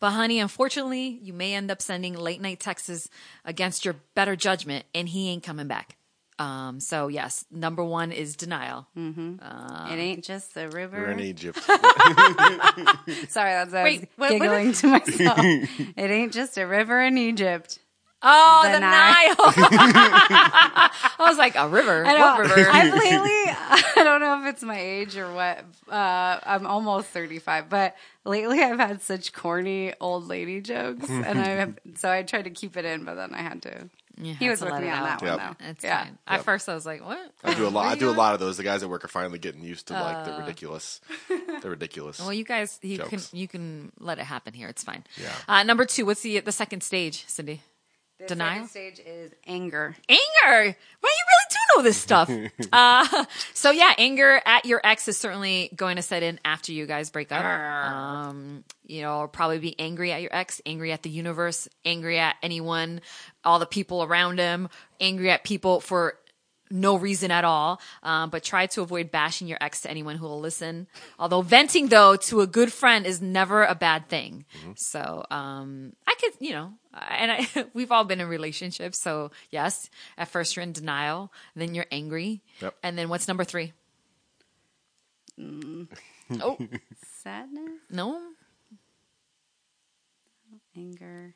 [0.00, 3.08] But honey, unfortunately, you may end up sending late night texts
[3.44, 5.96] against your better judgment, and he ain't coming back.
[6.38, 8.86] Um, so yes, number one is denial.
[8.96, 10.96] it ain't just the river.
[10.96, 11.58] We're in Egypt.
[13.28, 15.38] Sorry, that's I Wait, was what- what giggling to myself.
[15.38, 17.78] it ain't just a river in Egypt.
[18.22, 19.36] Oh, the, The Nile.
[20.20, 22.04] I was like, a river?
[22.04, 22.70] I What river?
[22.70, 23.06] I've lately,
[24.00, 25.64] I don't know if it's my age or what.
[25.88, 31.48] Uh, I'm almost 35, but lately I've had such corny old lady jokes, and I
[31.48, 33.88] have, so I tried to keep it in, but then I had to.
[34.22, 35.38] You He was to with me on that Yep.
[35.38, 35.66] one, though.
[35.70, 36.04] It's yeah.
[36.04, 36.18] fine.
[36.26, 37.32] At first, I was like, what?
[37.42, 37.86] I do a lot.
[37.86, 38.58] I do a lot of those.
[38.58, 40.24] The guys at work are finally getting used to like Uh.
[40.24, 41.00] the ridiculous.
[41.62, 42.20] The ridiculous.
[42.20, 44.68] Well, you guys, you can you can let it happen here.
[44.68, 45.04] It's fine.
[45.16, 45.32] Yeah.
[45.48, 47.62] Uh, number two, what's the the second stage, Cindy?
[48.20, 48.66] The Denial?
[48.66, 49.96] second stage is anger.
[50.08, 50.20] anger.
[51.02, 52.30] Well, you really do know this stuff.
[52.72, 56.86] uh, so yeah, anger at your ex is certainly going to set in after you
[56.86, 57.42] guys break up.
[57.44, 62.36] Um, you know, probably be angry at your ex, angry at the universe, angry at
[62.42, 63.00] anyone,
[63.44, 64.68] all the people around him,
[65.00, 66.14] angry at people for
[66.70, 67.80] no reason at all.
[68.02, 70.86] Um, but try to avoid bashing your ex to anyone who will listen.
[71.18, 74.44] Although venting though to a good friend is never a bad thing.
[74.76, 76.72] So, um, I could, you know,
[77.08, 79.00] and I, we've all been in relationships.
[79.02, 82.42] So yes, at first you're in denial, then you're angry.
[82.60, 82.74] Yep.
[82.82, 83.72] And then what's number three?
[86.40, 86.56] Oh,
[87.24, 88.20] Sadness, no.
[90.76, 91.34] anger.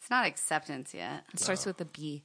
[0.00, 2.24] It's not acceptance yet It starts with a B.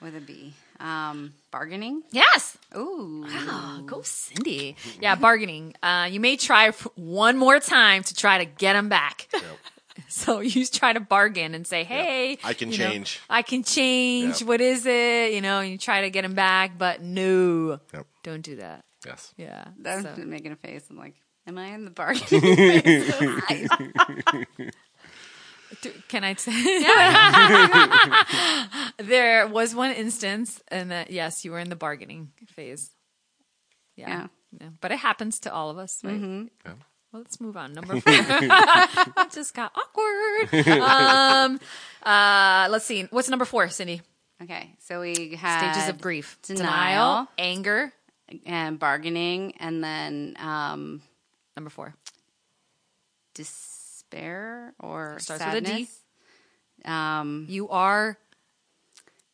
[0.00, 0.54] with a B.
[0.78, 2.02] Um, bargaining.
[2.10, 2.56] Yes.
[2.76, 3.24] Ooh.
[3.28, 4.76] Oh, go Cindy.
[5.00, 5.74] Yeah, bargaining.
[5.82, 9.28] Uh, you may try one more time to try to get him back.
[9.32, 9.42] Yep.
[10.08, 13.62] So you try to bargain and say, "Hey, I can you know, change." I can
[13.64, 14.40] change.
[14.42, 14.48] Yep.
[14.48, 15.32] What is it?
[15.32, 18.06] You know, and you try to get him back, but no, Yep.
[18.22, 18.84] don't do that.
[19.06, 19.32] Yes.
[19.38, 19.64] Yeah.
[19.86, 20.84] I'm so- making a face.
[20.90, 21.14] I'm like,
[21.46, 22.28] am I in the bargain?
[25.82, 26.52] Do- Can I say?
[28.98, 32.90] there was one instance, and that yes, you were in the bargaining phase.
[33.96, 34.08] Yeah.
[34.08, 34.26] Yeah.
[34.60, 34.68] Yeah.
[34.80, 36.20] But it happens to all of us, right?
[36.20, 36.72] Yeah.
[37.12, 37.72] Well, let's move on.
[37.72, 38.02] Number four.
[38.14, 40.68] it just got awkward.
[40.68, 41.60] Um,
[42.02, 43.02] uh, let's see.
[43.10, 44.02] What's number four, Cindy?
[44.42, 47.26] okay, so we had Stages of grief: denial.
[47.38, 47.92] anger.
[48.44, 51.00] and bargaining, and then um,
[51.56, 51.94] Number four.
[54.10, 55.66] Despair or Starts with a D.
[55.66, 56.00] sadness.
[56.84, 58.18] Um, You are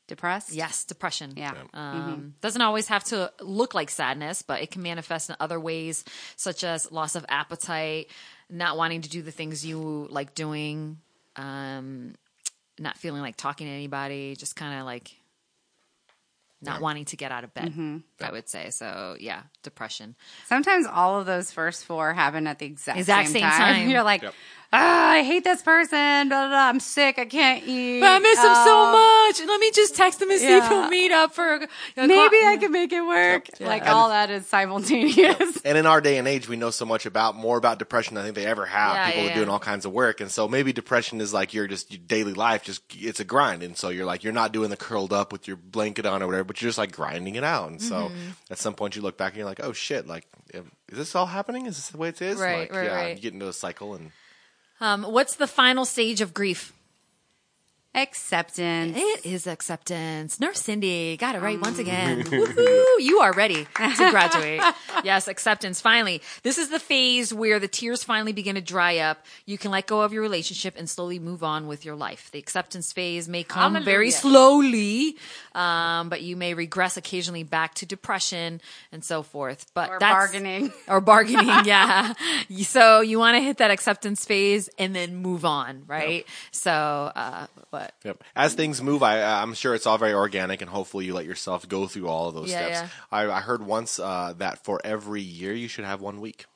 [0.07, 0.53] depressed.
[0.53, 1.35] yes, depression.
[1.37, 1.53] Yeah.
[1.75, 6.05] Um, Doesn't always have to look like sadness, but it can manifest in other ways,
[6.37, 8.09] such as loss of appetite,
[8.51, 10.99] not wanting to do the things you like doing,
[11.37, 12.15] um,
[12.79, 15.15] not feeling like talking to anybody, just kind of like
[16.65, 18.03] not wanting to get out of bed.
[18.21, 19.17] I would say so.
[19.19, 20.15] Yeah, depression.
[20.47, 23.75] Sometimes all of those first four happen at the exact, Exact same, same time.
[23.75, 23.91] time.
[23.91, 24.35] You're like, Yep.
[24.73, 26.29] Ah, I hate this person.
[26.29, 26.69] Blah, blah, blah.
[26.69, 27.19] I'm sick.
[27.19, 28.01] I can't eat.
[28.01, 29.49] But I miss him Oh, so much.
[29.49, 30.69] Let me just text him and see if Yeah.
[30.69, 31.55] he'll meet up for.
[31.55, 31.57] A,
[31.97, 33.49] a Maybe co- I can make it work.
[33.61, 33.67] Yeah.
[33.69, 35.59] Like And- all that is simultaneous.
[35.65, 38.23] And in our day and age, we know so much about more about depression than
[38.23, 38.95] I think they ever have.
[38.95, 39.53] Yeah, People yeah, are doing yeah.
[39.53, 42.65] all kinds of work, and so maybe depression is like your just your daily life.
[42.65, 45.47] Just it's a grind, and so you're like you're not doing the curled up with
[45.47, 47.71] your blanket on or whatever, but you're just like grinding it out.
[47.71, 48.31] And so Mm-hmm.
[48.51, 50.63] at some point, you look back and you're like, oh shit, like is
[50.99, 51.67] this all happening?
[51.67, 52.39] Is this the way it is?
[52.39, 53.17] Right, like, right, yeah, right.
[53.17, 54.11] You get into a cycle, and
[54.83, 56.73] Um, what's the final stage of grief?
[57.95, 58.97] Acceptance.
[58.97, 60.41] It is acceptance.
[60.41, 62.23] Nurse Cindy got it right once again.
[62.25, 62.85] Woohoo!
[63.01, 64.63] You are ready to graduate.
[65.05, 65.81] yes, acceptance.
[65.81, 69.19] Finally, this is the phase where the tears finally begin to dry up.
[69.45, 72.31] You can let go of your relationship and slowly move on with your life.
[72.33, 75.17] The acceptance phase may come very slowly,
[75.55, 79.67] um, but you may regress occasionally back to depression and so forth.
[79.75, 80.73] But Or that's, bargaining.
[80.89, 81.47] or bargaining.
[81.65, 82.15] Yeah.
[82.63, 86.27] So you want to hit that acceptance phase and then move on, right?
[86.51, 87.47] So, uh,
[87.83, 88.25] but Yep.
[88.35, 91.69] As things move, I, I'm sure it's all very organic, and hopefully you let yourself
[91.69, 92.93] go through all of those Yeah, steps.
[93.11, 96.47] I, I heard once uh, that for every year you should have one week.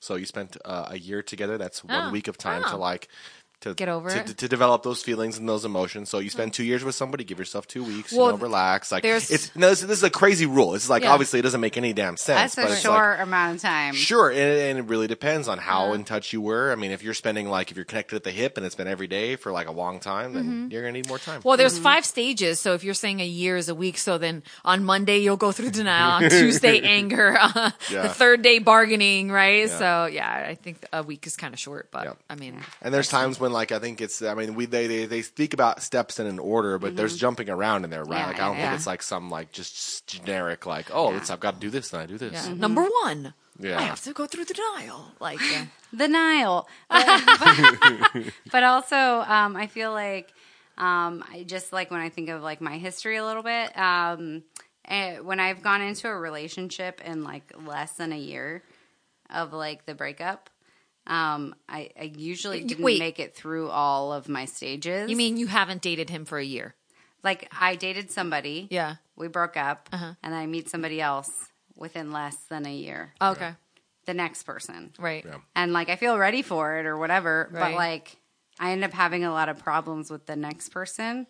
[0.00, 1.58] So you spent uh, a year together.
[1.58, 3.08] That's one Oh, week of time to like
[3.62, 4.38] to Get over to, it.
[4.38, 6.08] to, develop those feelings and those emotions.
[6.08, 8.12] So you spend two years with somebody, give yourself two weeks.
[8.12, 8.92] Well, you know, relax.
[8.92, 10.74] Like there's- it's no, this, this is a crazy rule.
[10.74, 11.12] It's like Yeah.
[11.12, 12.54] obviously it doesn't make any damn sense.
[12.54, 13.94] That's but a it's like, short amount of time.
[13.94, 16.70] Sure, and, and it really depends on how in touch you were.
[16.70, 18.86] I mean, if you're spending like if you're connected at the hip and it's been
[18.88, 21.40] every day for like a long time, then you're gonna need more time.
[21.44, 22.60] Well, there's five stages.
[22.60, 25.50] So if you're saying a year is a week, so then on Monday you'll go
[25.52, 28.02] through denial, on Tuesday anger, uh, Yeah.
[28.02, 29.66] the third day bargaining, right?
[29.68, 29.78] Yeah.
[29.78, 32.12] So yeah, I think a week is kind of short, but Yeah.
[32.30, 34.22] I mean, And there's times when, like, I think it's.
[34.22, 37.48] I mean, we they they, they speak about steps in an order, but there's jumping
[37.50, 38.18] around in there, right?
[38.20, 38.74] Yeah, like, I don't yeah, think yeah.
[38.76, 41.16] it's like some like just generic, like, oh, Yeah.
[41.18, 42.32] it's, I've got to do this, then I do this.
[42.46, 42.54] yeah.
[42.54, 43.78] number one, Yeah.
[43.78, 45.06] I have to go through the denial.
[45.20, 45.66] Like, yeah.
[45.94, 46.68] Denial.
[46.88, 50.32] But, but also, um, I feel like
[50.76, 53.76] um, I just like when I think of like my history a little bit.
[53.76, 54.42] Um,
[54.86, 58.62] eh, when I've gone into a relationship in like less than a year
[59.30, 60.50] of like the breakup,
[61.08, 62.98] um, I, I usually didn't Wait.
[63.00, 65.10] make it through all of my stages.
[65.10, 66.74] you mean you haven't dated him for a year?
[67.24, 68.68] like I dated somebody?
[68.70, 68.96] Yeah.
[69.16, 70.12] We broke up, Uh-huh.
[70.22, 71.30] and I meet somebody else
[71.76, 73.12] within less than a year.
[73.20, 73.54] Okay.
[74.06, 74.92] The next person.
[74.98, 75.24] Right.
[75.26, 75.38] Yeah.
[75.56, 77.48] and like I feel ready for it or whatever.
[77.50, 77.72] Right.
[77.72, 78.16] But like
[78.60, 81.26] I end up having a lot of problems with the next person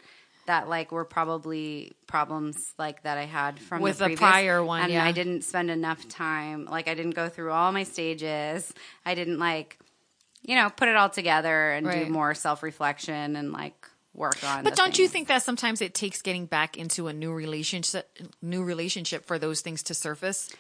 [0.49, 4.83] that like were probably problems like that I had from With the, previous, prior one,
[4.83, 5.05] and yeah.
[5.05, 6.65] I didn't spend enough time.
[6.65, 8.73] Like I didn't go through all my stages.
[9.07, 9.79] I didn't like
[10.43, 12.07] you know put it all together and Right.
[12.07, 14.65] do more self reflection and like work on.
[14.65, 18.11] But don't you think that sometimes it takes getting back into a new relationship,
[18.43, 20.51] new relationship for those things to surface?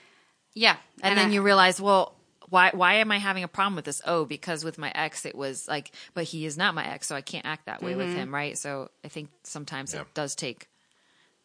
[0.54, 2.14] Yeah, and, then I- you realize, well,
[2.50, 4.00] why why am I having a problem with this?
[4.06, 7.14] Oh, because with my ex, it was like, but he is not my ex, so
[7.16, 7.98] I can't act that way Mm-hmm.
[8.00, 8.56] with him, right?
[8.58, 10.02] So I think sometimes Yeah.
[10.02, 10.68] it does take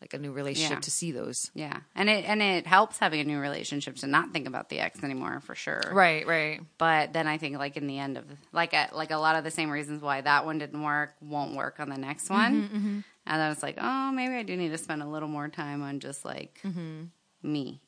[0.02, 0.82] like a new relationship Yeah.
[0.82, 1.50] to see those.
[1.54, 4.80] Yeah, and it and it helps having a new relationship to not think about the
[4.82, 5.82] ex anymore for sure.
[5.94, 6.60] Right, right.
[6.78, 9.46] But then I think like in the end of like a, like a lot of
[9.46, 12.64] the same reasons why that one didn't work won't work on the next one.
[12.64, 15.48] Mm-hmm, And then it's like, oh, maybe I do need to spend a little more
[15.48, 17.04] time on just like Mm-hmm.
[17.44, 17.80] me.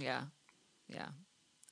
[0.00, 0.22] Yeah,
[0.88, 1.08] yeah.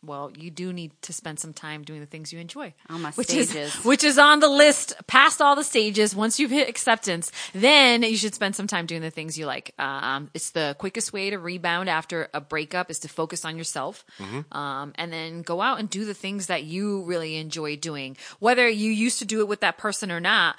[0.05, 2.75] Well, you do need to spend some time doing the things you enjoy.
[2.89, 3.55] On my which stages.
[3.55, 6.15] is which is on the list past all the stages.
[6.15, 9.75] Once you've hit acceptance, then you should spend some time doing the things you like.
[9.79, 14.05] Um, it's the quickest way to rebound after a breakup is to focus on yourself,
[14.53, 18.17] um, and then go out and do the things that you really enjoy doing.
[18.39, 20.57] Whether you used to do it with that person or not,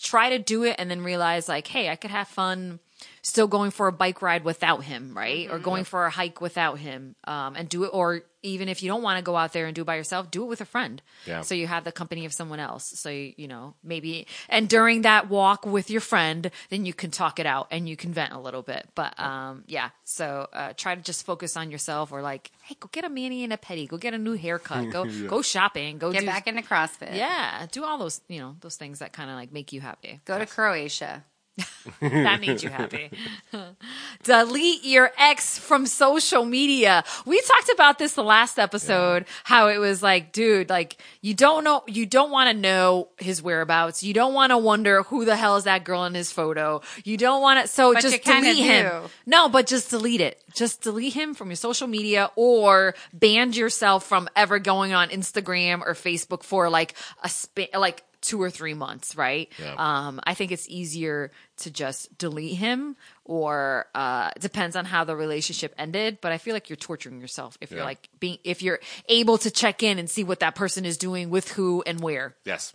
[0.00, 2.80] try to do it and then realize like, hey, I could have fun
[3.22, 5.50] still going for a bike ride without him, right?
[5.50, 7.88] Or going for a hike without him, um, and do it.
[7.92, 10.30] Or even if you don't want to go out there and do it by yourself,
[10.30, 11.00] do it with a friend.
[11.26, 11.40] Yeah.
[11.40, 12.84] So you have the company of someone else.
[12.84, 17.10] So you, you know maybe and during that walk with your friend, then you can
[17.10, 18.86] talk it out and you can vent a little bit.
[18.94, 19.90] But um, yeah.
[20.04, 23.44] So uh, try to just focus on yourself, or like, hey, go get a mani
[23.44, 26.46] and a pedi, go get a new haircut, go go shopping, go Get do back
[26.46, 27.16] into CrossFit.
[27.16, 30.20] yeah, do all those you know those things that kind of like make you happy
[30.26, 31.24] Go to Croatia.
[32.00, 33.10] that made you happy.
[34.22, 37.04] Delete your ex from social media.
[37.26, 41.62] We talked about this the last episode, how it was like, dude, like you don't
[41.62, 44.02] know, you don't want to know his whereabouts.
[44.02, 46.80] You don't want to wonder who the hell is that girl in his photo.
[47.04, 48.90] You don't want to, so But just delete him.
[48.90, 49.10] do.
[49.26, 50.42] No, but just delete it.
[50.54, 55.82] Just delete him from your social media or ban yourself from ever going on Instagram
[55.82, 59.50] or Facebook for like a span, like two or three months, right?
[59.58, 59.74] Yeah.
[59.76, 65.04] Um, I think it's easier to just delete him or uh it depends on how
[65.04, 68.62] the relationship ended, but I feel like you're torturing yourself if you're like being if
[68.62, 72.00] you're able to check in and see what that person is doing with who and
[72.00, 72.34] where.
[72.44, 72.74] Yes.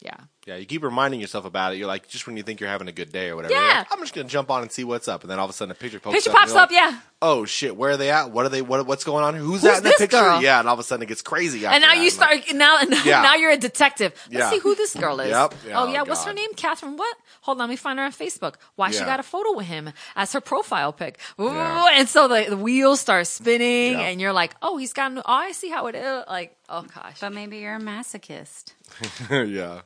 [0.00, 0.16] Yeah.
[0.46, 1.78] Yeah, you keep reminding yourself about it.
[1.78, 3.78] You're like, just when you think you're having a good day or whatever, Yeah.
[3.78, 5.54] like, I'm just gonna jump on and see what's up, and then all of a
[5.54, 6.36] sudden a picture pops Picture up.
[6.36, 6.98] and pops up, like, yeah.
[7.22, 8.30] Oh shit, where are they at?
[8.30, 8.60] What are they?
[8.60, 9.34] What, what's going on?
[9.34, 10.18] Who's, Who's that in the picture?
[10.20, 10.42] girl?
[10.42, 11.64] Yeah, and all of a sudden it gets crazy.
[11.64, 12.02] And now that.
[12.02, 13.22] you start now now, Yeah.
[13.22, 14.12] now you're a detective.
[14.30, 14.50] Let's Yeah.
[14.50, 15.30] see who this girl is.
[15.30, 15.54] Yep.
[15.54, 16.52] Oh, yeah, oh oh, yeah, what's her name?
[16.56, 16.98] Catherine.
[16.98, 17.16] What?
[17.40, 18.56] Hold on, let me find her on Facebook.
[18.76, 21.18] Why she got a photo with him as her profile pic?
[21.40, 21.88] Ooh, Yeah.
[21.94, 24.00] And so the, the wheels start spinning, Yeah.
[24.08, 25.10] and you're like, oh, he's got.
[25.16, 26.24] Oh, I see how it is.
[26.28, 28.74] Like, oh gosh, But maybe you're a masochist.
[29.30, 29.80] yeah.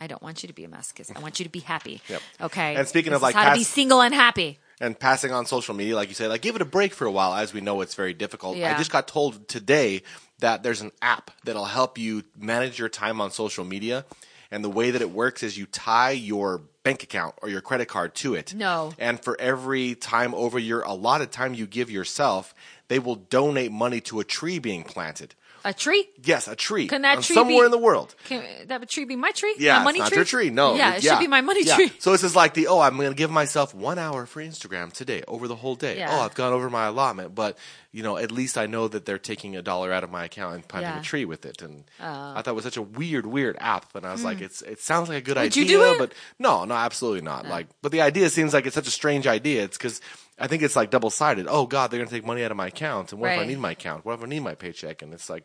[0.00, 1.16] I don't want you to be a masochist.
[1.16, 2.00] I want you to be happy.
[2.08, 2.22] Yep.
[2.42, 2.74] Okay.
[2.76, 4.58] And speaking This of, like, how to be single and happy.
[4.80, 7.10] and passing on social media, like you say, like give it a break for a
[7.10, 8.56] while, as we know it's very difficult.
[8.56, 8.74] Yeah.
[8.74, 10.02] I just got told today
[10.40, 14.04] that there's an app that'll help you manage your time on social media,
[14.50, 17.86] and the way that it works is you tie your bank account or your credit
[17.86, 18.52] card to it.
[18.54, 18.92] No.
[18.98, 22.54] And for every time over your allotted time you give yourself,
[22.88, 25.34] they will donate money to a tree being planted.
[25.66, 26.06] A tree?
[26.22, 26.88] Yes, a tree.
[26.88, 28.14] Can that on tree somewhere be- in the world.
[28.26, 29.54] Can that tree be my tree?
[29.58, 30.16] Yeah, my money it's not tree?
[30.18, 30.50] your tree.
[30.50, 31.76] No, Yeah, it should be my money Yeah.
[31.76, 31.92] tree.
[31.98, 34.92] So it's just like the oh, I'm going to give myself one hour for Instagram
[34.92, 35.96] today over the whole day.
[35.98, 36.10] Yeah.
[36.12, 37.56] Oh, I've gone over my allotment, but
[37.92, 40.56] you know, at least I know that they're taking a dollar out of my account
[40.56, 40.96] and planting Yeah.
[40.98, 41.00] Oh.
[41.00, 41.62] a tree with it.
[41.62, 43.94] And I thought it was such a weird, weird app.
[43.94, 45.44] And I was like, it's it sounds like a good Hmm.
[45.44, 45.98] Would you idea, do it?
[45.98, 47.46] but no, no, absolutely not.
[47.46, 49.64] Like, but the idea seems like it's such a strange idea.
[49.64, 50.02] It's because.
[50.36, 51.46] I think it's like double sided.
[51.48, 53.60] Oh God, they're gonna take money out of my account, and what if I need
[53.60, 54.04] my account?
[54.04, 55.00] What if I need my paycheck?
[55.00, 55.44] And it's like,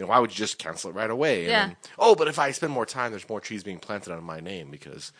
[0.00, 1.40] you know, why would you just cancel it right away?
[1.40, 1.66] And Yeah.
[1.66, 4.40] then, oh, but if I spend more time, there's more trees being planted on my
[4.40, 5.12] name because,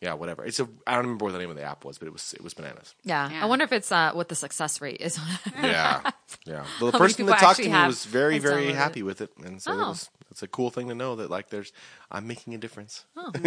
[0.00, 0.44] yeah, whatever.
[0.44, 2.34] It's a I don't remember what the name of the app was, but it was
[2.34, 2.96] it was bananas.
[3.04, 3.30] Yeah.
[3.30, 3.44] Yeah.
[3.44, 5.20] I wonder if it's uh, what the success rate is.
[5.62, 6.10] Yeah,
[6.44, 6.64] yeah.
[6.80, 9.30] Well, the How person that talked to me was very very downloaded happy with it,
[9.44, 9.88] and so it Oh.
[9.90, 11.72] was it's a cool thing to know that like there's
[12.10, 13.40] I'm making a difference Oh, All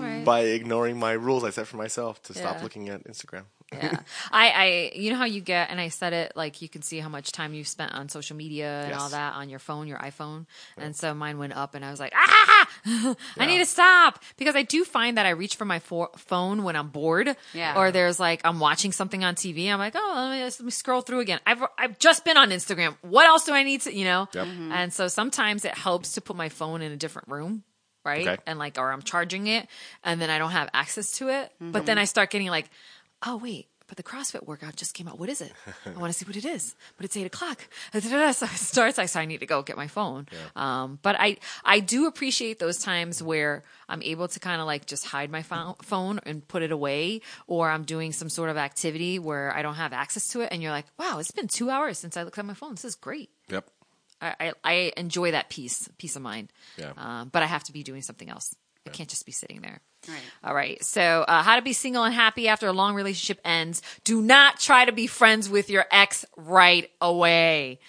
[0.00, 0.22] right.
[0.24, 3.44] by ignoring my rules I set for myself to stop looking at Instagram.
[3.72, 4.00] Yeah.
[4.32, 6.98] I, I, you know how you get, and I said it like you can see
[6.98, 9.00] how much time you've spent on social media and Yes.
[9.00, 10.46] all that on your phone, your iPhone.
[10.76, 12.68] And so mine went up, and I was like, ah,
[13.38, 16.64] I need to stop because I do find that I reach for my fo- phone
[16.64, 17.36] when I'm bored.
[17.54, 17.78] Yeah.
[17.78, 19.70] Or there's like, I'm watching something on TV.
[19.72, 21.40] I'm like, oh, let me, let me scroll through again.
[21.46, 22.96] I've, I've just been on Instagram.
[23.02, 24.28] What else do I need to, you know?
[24.34, 24.46] Yep.
[24.72, 27.62] And so sometimes it helps to put my phone in a different room.
[28.04, 28.26] Right.
[28.26, 28.42] Okay.
[28.46, 29.66] And like, or I'm charging it
[30.02, 31.52] and then I don't have access to it.
[31.60, 32.70] But then I start getting like,
[33.24, 35.18] oh, wait, but the CrossFit workout just came out.
[35.18, 35.52] What is it?
[35.86, 36.76] I want to see what it is.
[36.96, 37.58] But it's eight o'clock.
[37.92, 38.98] So it starts.
[38.98, 40.28] Like, so I need to go get my phone.
[40.54, 44.86] Um, but I, I do appreciate those times where I'm able to kind of like
[44.86, 48.56] just hide my phone, phone and put it away, or I'm doing some sort of
[48.56, 50.50] activity where I don't have access to it.
[50.52, 52.72] And you're like, wow, it's been two hours since I looked at my phone.
[52.72, 53.30] This is great.
[53.48, 53.68] Yep.
[54.22, 56.52] I, I, I enjoy that peace, peace of mind.
[56.76, 56.92] Yeah.
[56.96, 58.54] Um, but I have to be doing something else.
[58.90, 59.80] I can't just be sitting there.
[60.08, 60.18] Right.
[60.44, 60.82] All right.
[60.82, 63.82] So, uh, how to be single and happy after a long relationship ends.
[64.04, 67.80] Do not try to be friends with your ex right away.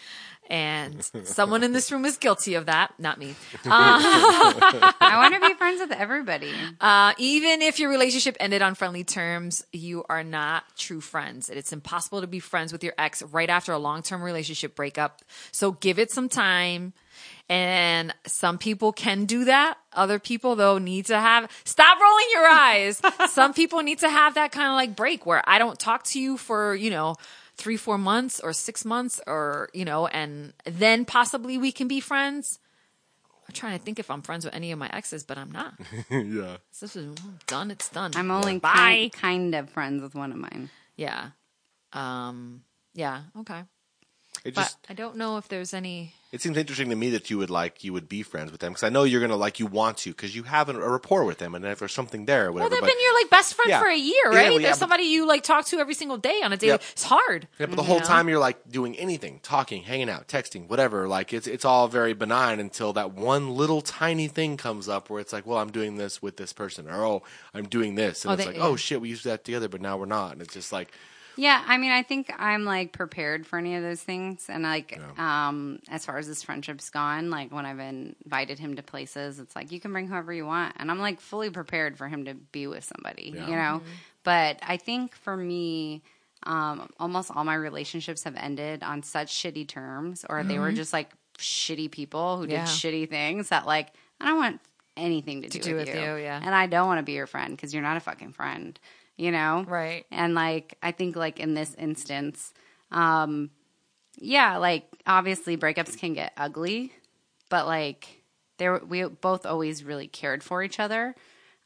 [0.51, 3.35] And someone in this room is guilty of that, not me.
[3.65, 6.51] I want to be friends with everybody.
[6.79, 11.49] Uh, even if your relationship ended on friendly terms, you are not true friends.
[11.49, 15.21] It's impossible to be friends with your ex right after a long term relationship breakup.
[15.53, 16.91] So give it some time.
[17.47, 19.77] And some people can do that.
[19.93, 23.01] Other people, though, need to have, stop rolling your eyes.
[23.29, 26.19] some people need to have that kind of like break where I don't talk to
[26.19, 27.15] you for, you know,
[27.61, 31.99] three, four months or six months or, you know, and then possibly we can be
[31.99, 32.57] friends.
[33.47, 35.75] I'm trying to think if I'm friends with any of my exes, but I'm not.
[36.09, 36.57] yeah.
[36.79, 37.69] This is done.
[37.69, 38.11] It's done.
[38.15, 38.71] I'm only Bye.
[38.73, 40.69] kind, kind of friends with one of mine.
[40.95, 41.29] Yeah.
[41.93, 42.63] Um.
[42.95, 43.21] Yeah.
[43.41, 43.61] Okay.
[44.43, 46.13] It But just I don't know if there's any.
[46.31, 48.71] it seems interesting to me that you would like you would be friends with them
[48.71, 51.25] because I know you're gonna like you want to because you have a, a rapport
[51.25, 53.53] with them and if there's something there or Well, they've but, been your like best
[53.53, 53.79] friend Yeah.
[53.79, 54.49] for a year, Yeah, right?
[54.49, 56.71] well, yeah, There's somebody you like talk to every single day on a daily.
[56.71, 56.81] Yep.
[56.93, 57.47] It's hard.
[57.59, 58.05] Yeah, but the whole know?
[58.05, 61.07] time you're like doing anything, talking, hanging out, texting, whatever.
[61.07, 65.19] Like it's it's all very benign until that one little tiny thing comes up where
[65.21, 67.23] it's like, well, I'm doing this with this person, or oh,
[67.53, 68.65] I'm doing this, and Oh, it's they- like, yeah.
[68.65, 70.91] oh shit, we used that together, but now we're not, and it's just like,
[71.37, 74.99] Yeah, I mean, I think I'm like prepared for any of those things, and like,
[75.17, 79.55] um, as far as this friendship's gone, like when I've invited him to places, it's
[79.55, 82.33] like you can bring whoever you want, and I'm like fully prepared for him to
[82.33, 83.47] be with somebody, Yeah.
[83.47, 83.81] you know.
[84.23, 86.03] But I think for me,
[86.43, 90.91] um, almost all my relationships have ended on such shitty terms, or they were just
[90.93, 92.65] like shitty people who did Yeah.
[92.65, 93.87] shitty things that like
[94.19, 94.59] I don't want
[94.97, 96.39] anything to do, do with, with you, you, yeah.
[96.43, 98.77] and I don't want to be your friend because you're not a fucking friend,
[99.17, 100.05] you know, Right.
[100.11, 102.53] and like I think like in this instance,
[102.91, 103.49] um
[104.19, 106.91] yeah, like obviously breakups can get ugly,
[107.49, 108.23] but like
[108.57, 111.15] there we both always really cared for each other.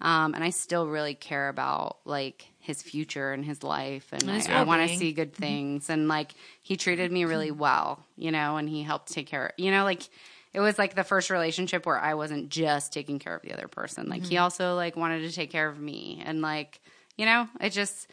[0.01, 4.47] Um and I still really care about like his future and his life and his
[4.47, 8.31] I, I want to see good things and like he treated me really well, you
[8.31, 10.03] know, and he helped take care you know, like
[10.53, 13.67] it was like the first relationship where I wasn't just taking care of the other
[13.67, 14.07] person.
[14.07, 16.79] Like he also like wanted to take care of me, and like
[17.17, 18.09] you know, it just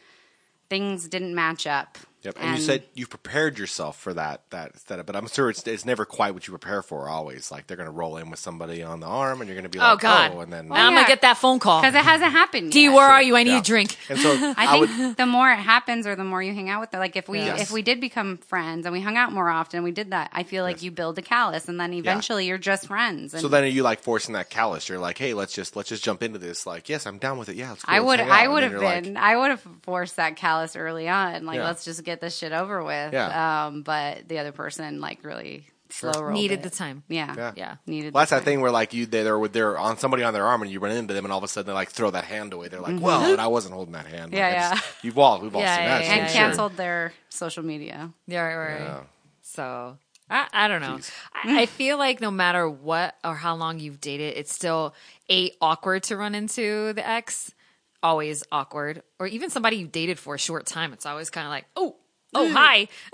[0.69, 1.97] things didn't match up.
[2.23, 2.37] Yep.
[2.39, 5.83] And, you said you prepared yourself for that that setup, but I'm sure it's it's
[5.85, 7.09] never quite what you prepare for.
[7.09, 9.63] Always like they're going to roll in with somebody on the arm, and you're going
[9.63, 10.31] to be like, Oh like, God!
[10.35, 10.99] oh, and then oh, now I'm yeah.
[10.99, 11.81] gonna get that phone call.
[11.81, 12.71] because it hasn't happened.
[12.71, 12.93] D, yet.
[12.93, 13.35] where are you?
[13.35, 13.59] I need Yeah.
[13.59, 13.97] a drink.
[14.09, 15.17] And so I I think would.
[15.17, 16.99] the more it happens, or the more you hang out with them.
[17.01, 17.61] Like if we Yes.
[17.61, 20.29] if we did become friends and we hung out more often, we did that.
[20.33, 23.33] I feel like you build a callus, and then eventually you're just friends.
[23.33, 24.87] And So then are you like forcing that callus?
[24.87, 26.65] You're like, hey, let's just let's just jump into this.
[26.65, 27.57] Like, yes, I'm down with it.
[27.57, 27.91] Yeah, let's go.
[27.91, 28.19] I let's would.
[28.31, 31.45] I would have you're like- been I would have forced that callus early on.
[31.45, 31.65] Like Yeah.
[31.65, 33.13] let's just get this shit over with.
[33.13, 33.65] Yeah.
[33.67, 36.63] Um, but the other person like really slow rolled Needed it.
[36.63, 37.03] the time.
[37.07, 37.33] Yeah.
[37.37, 37.51] Yeah.
[37.55, 37.75] Yeah.
[37.85, 38.13] Needed.
[38.13, 38.45] Well, that's the that time.
[38.45, 40.79] thing where like you they- they're with they're on somebody on their arm and you
[40.79, 42.67] run into them and all of a sudden they like throw that hand away.
[42.67, 44.31] They're like, well, and I wasn't holding that hand.
[44.31, 44.69] Like, Yeah, yeah.
[44.75, 46.03] just- You've all we've all Yeah, seen yeah, that.
[46.05, 46.27] yeah, and yeah.
[46.27, 46.35] sure.
[46.35, 48.11] canceled their social media.
[48.27, 48.79] Yeah, right, right.
[48.81, 49.03] Yeah.
[49.41, 49.97] So
[50.29, 50.99] I, I don't know.
[51.33, 54.95] I, I feel like no matter what or how long you've dated, it's still
[55.29, 57.53] a awkward to run into the ex.
[58.01, 60.91] Always awkward, or even somebody you dated for a short time.
[60.91, 61.95] It's always kind of like, oh,
[62.35, 62.87] oh, hi,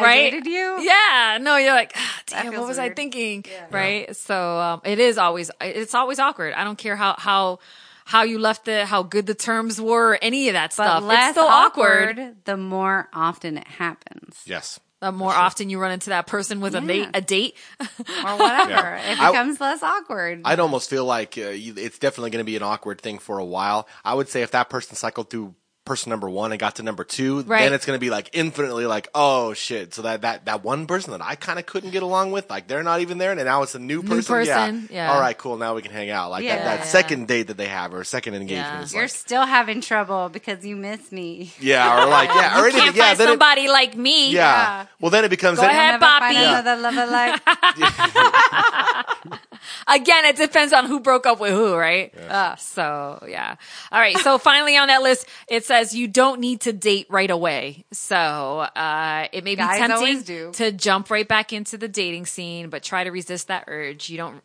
[0.00, 0.30] right?
[0.30, 0.80] dated you?
[0.82, 1.38] Yeah.
[1.40, 2.96] No, you're like, ah, damn, what feels was I weird.
[2.96, 3.44] thinking?
[3.70, 4.14] Right.
[4.16, 6.54] So um, it is always it's always awkward.
[6.54, 7.58] I don't care how how.
[8.06, 11.04] How you left it, how good the terms were, any of that But stuff.
[11.04, 12.18] less it's still awkward.
[12.18, 14.36] awkward, the more often it happens.
[14.46, 14.80] Yes.
[14.98, 16.86] The more often you run into that person with a Yeah.
[16.88, 17.86] date, a date, Or
[18.36, 18.70] whatever.
[18.72, 19.12] Yeah.
[19.12, 20.40] It I- becomes less awkward.
[20.44, 23.38] I'd almost feel like uh, you, it's definitely going to be an awkward thing for
[23.38, 23.86] a while.
[24.04, 25.54] I would say if that person cycled through
[25.90, 27.62] person number one and got to number two, Right.
[27.64, 29.92] then it's going to be like infinitely like, oh shit.
[29.92, 32.68] So that that that one person that I kind of couldn't get along with, like
[32.68, 34.34] they're not even there, and now it's a new person.
[34.36, 35.12] person, yeah.
[35.12, 35.56] All right, cool.
[35.56, 36.30] Now we can hang out.
[36.30, 36.56] Like Yeah.
[36.56, 36.84] that, that Yeah.
[36.84, 38.82] second date that they have or second engagement Yeah.
[38.82, 41.52] is You're like, still having trouble because you miss me.
[41.58, 42.82] yeah, or like yeah, or anything.
[42.84, 44.30] can't yeah, find then it- somebody like me.
[44.30, 44.40] yeah.
[44.40, 44.86] Yeah.
[45.00, 46.00] Well, then it becomes Go then- ahead.
[46.00, 46.36] Never find Poppy.
[46.36, 47.40] another lover like
[49.86, 52.16] Again, it depends on who broke up with who, right?
[52.16, 53.56] Uh, so yeah.
[53.92, 54.16] All right.
[54.18, 57.84] So finally on that list, it says you don't need to date right away.
[57.92, 62.68] So uh, it may be Guys tempting to jump right back into the dating scene,
[62.68, 64.10] but try to resist that urge.
[64.10, 64.42] You don't.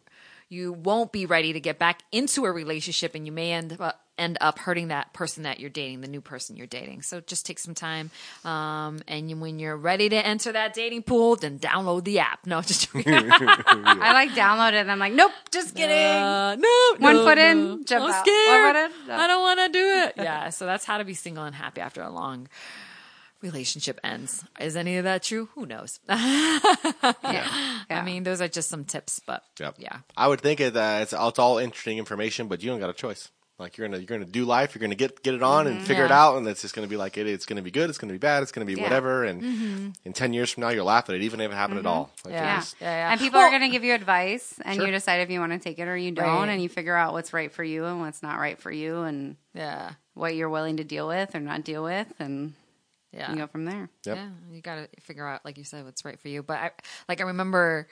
[0.48, 4.05] You won't be ready to get back into a relationship, and you may end up
[4.18, 7.02] end up hurting that person that you're dating, the new person you're dating.
[7.02, 8.12] So just take some time,
[8.44, 12.46] um, and you, when you're ready to enter that dating pool, then download the app.
[12.46, 15.98] No, just I like download it and I'm like, nope, just kidding.
[15.98, 17.84] Uh, no, One no, foot in, no.
[17.84, 18.26] jump I'm out.
[18.26, 18.76] scared.
[18.76, 19.16] One foot in, no.
[19.16, 20.14] I don't want to do it.
[20.26, 22.48] Yeah, so that's how to be single and happy after a long
[23.42, 24.44] relationship ends.
[24.60, 25.50] Is any of that true?
[25.56, 26.00] Who knows?
[26.10, 27.80] yeah.
[27.90, 29.76] I mean, those are just some tips, but Yep.
[29.78, 29.98] yeah.
[30.18, 32.94] I would think it, uh, it's, it's all interesting information, but you don't got a
[32.94, 33.30] choice.
[33.58, 34.76] Like you're gonna you're gonna do life.
[34.76, 36.14] You're gonna get get it on and figure it Mm-hmm.
[36.14, 37.26] Out, and it's just gonna be like it.
[37.26, 37.90] It's gonna be good.
[37.90, 38.44] It's gonna be bad.
[38.44, 38.84] It's gonna be Yeah.
[38.84, 39.24] whatever.
[39.24, 41.86] And in ten years from now, you'll laugh at it, even if it happened at
[41.86, 42.12] all.
[42.26, 42.44] Like, Mm-hmm.
[42.44, 42.58] Yeah.
[42.58, 43.12] was- Yeah, yeah.
[43.12, 44.86] And people Well- are going to give you advice, and Sure.
[44.86, 46.50] you decide if you want to take it or you don't, Right.
[46.50, 49.38] and you figure out what's right for you and what's not right for you, and
[49.54, 49.92] Yeah.
[50.16, 52.56] what you're willing to deal with or not deal with, and
[53.14, 53.32] Yeah.
[53.32, 53.88] you go from there.
[54.06, 54.18] Yep.
[54.18, 56.44] Yeah, you got to figure out, like you said, what's right for you.
[56.44, 56.72] But I,
[57.08, 57.88] like, I remember,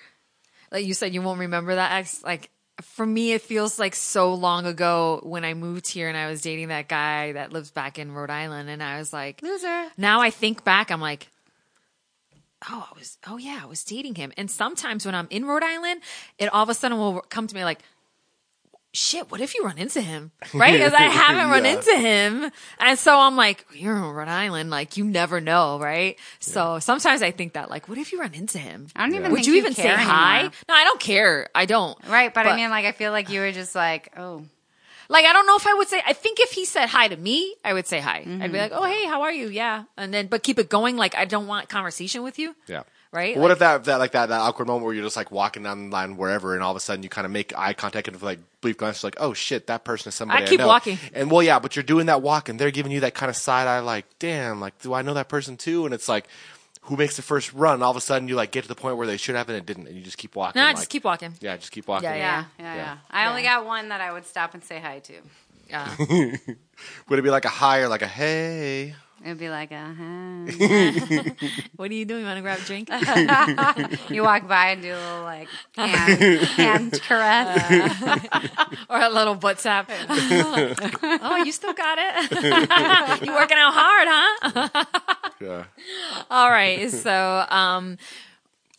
[0.74, 2.22] like you said, you won't remember that ex.
[2.22, 2.50] Like
[2.82, 6.42] for me, it feels like so long ago when I moved here and I was
[6.42, 9.88] dating that guy that lives back in Rhode Island, and I was like, Loser.
[9.98, 11.28] now I think back, I'm like,
[12.70, 14.32] oh, I was, oh yeah, I was dating him.
[14.38, 16.02] And sometimes when I'm in Rhode Island,
[16.40, 17.80] it all of a sudden will come to me like,
[18.94, 20.32] shit, what if you run into him?
[20.54, 20.74] Right?
[20.74, 21.72] Because I haven't run Yeah.
[21.74, 22.52] into him.
[22.80, 24.70] And so I'm like, you're in Rhode Island.
[24.70, 25.80] Like, you never know.
[25.80, 26.18] Right?
[26.40, 28.88] So sometimes I think that, like, what if you run into him?
[28.96, 30.44] I don't even Would think you you even say care hi?
[30.70, 31.50] No, I don't care.
[31.56, 31.98] I don't.
[32.08, 34.44] Right, but, But- I mean, like, I feel like you were just like, oh,
[35.10, 37.18] Like, I don't know if I would say, I think if he said hi to
[37.18, 38.20] me, I would say hi.
[38.20, 38.52] I'd Mm-hmm.
[38.52, 39.48] be like, oh, hey, how are you?
[39.50, 39.84] Yeah.
[39.98, 40.96] And then, but keep it going.
[40.98, 42.56] Like, I don't want conversation with you.
[42.68, 42.84] Yeah.
[43.14, 43.38] Right?
[43.38, 45.62] What Like- if that, that like that, that awkward moment where you're just like walking
[45.64, 48.08] down the line wherever, and all of a sudden you kind of make eye contact
[48.08, 50.68] and like brief glance, like, oh shit, that person is somebody I, I keep know.
[50.68, 50.98] walking.
[51.14, 53.36] And well, yeah, but you're doing that walk, and they're giving you that kind of
[53.36, 55.86] side eye, like, damn, like, do I know that person too?
[55.86, 56.26] And it's like,
[56.88, 57.82] who makes the first run?
[57.84, 59.58] All of a sudden you like get to the point where they should have and
[59.58, 60.60] it didn't, and you just keep walking.
[60.60, 61.34] No, like, just keep walking.
[61.40, 62.10] Yeah, just keep walking.
[62.10, 62.76] Yeah, yeah, yeah, yeah.
[62.76, 62.98] Yeah.
[63.12, 65.14] I only got one that I would stop and say hi to.
[65.70, 65.96] Yeah.
[67.10, 68.96] Would it be like a hi or like a hey?
[69.24, 71.32] It'd be like, uh huh.
[71.78, 72.22] what are you doing?
[72.22, 72.90] You Want to grab a drink?
[74.10, 78.22] you walk by and do a little like hand, hand caress.
[78.90, 79.90] or a little butt tap.
[79.90, 83.22] oh, you still got it?
[83.26, 84.86] you working out hard, huh?
[85.40, 85.64] Yeah.
[86.30, 86.92] All right.
[86.92, 87.98] So, um,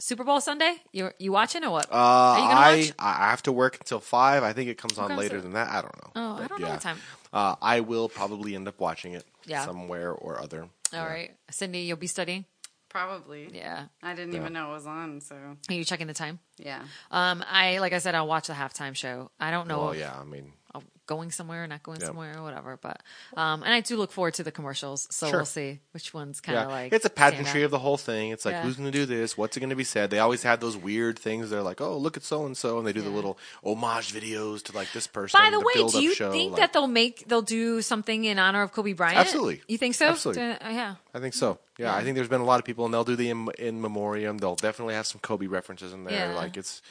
[0.05, 1.87] Super Bowl Sunday, you you watching or what?
[1.91, 2.93] Uh, Are you gonna I watch?
[2.99, 4.43] I have to work until five.
[4.43, 5.71] I think it comes on later than that.
[5.71, 6.11] I don't know.
[6.15, 6.73] Oh, I don't know yeah.
[6.75, 6.99] what time.
[7.35, 9.65] Uh, I will probably end up watching it Yeah.
[9.67, 10.69] somewhere or other.
[10.95, 12.45] All right, Cindy, you'll be studying.
[12.89, 13.51] Probably.
[13.53, 13.87] Yeah.
[14.05, 15.21] I didn't even know it was on.
[15.21, 15.35] So
[15.69, 16.39] Are you checking the time?
[16.59, 16.83] yeah.
[17.11, 19.33] Um, I like I said, I'll watch the halftime show.
[19.41, 20.64] I don't know Well, yeah, I mean, I'm
[21.07, 22.07] going somewhere, or not going Yeah.
[22.07, 22.79] somewhere, or whatever.
[22.81, 23.01] But
[23.37, 25.07] um, and I do look forward to the commercials.
[25.11, 25.39] So Sure.
[25.41, 28.31] we'll see which ones kind yeah, of like it's a pageantry of the whole thing.
[28.31, 28.63] It's like Yeah.
[28.63, 29.37] who's going to do this?
[29.37, 30.11] What's it going to be said?
[30.11, 31.51] They always have those weird things.
[31.51, 34.63] They're like, oh, look at so and so, and they do the little homage videos
[34.65, 35.39] to like this person.
[35.39, 38.39] By the way, do you show, think like- that they'll make they'll do something in
[38.39, 39.19] honor of Kobe Bryant?
[39.19, 39.63] Absolutely.
[39.69, 40.07] You think so?
[40.07, 40.43] Absolutely.
[40.43, 40.95] Uh, yeah.
[41.15, 41.59] I think so.
[41.79, 41.97] Yeah, Yeah.
[41.97, 44.39] I think there's been a lot of people, and they'll do the in, in memoriam.
[44.39, 46.31] They'll definitely have some Kobe references in there.
[46.31, 46.35] Yeah.
[46.37, 46.83] Like it's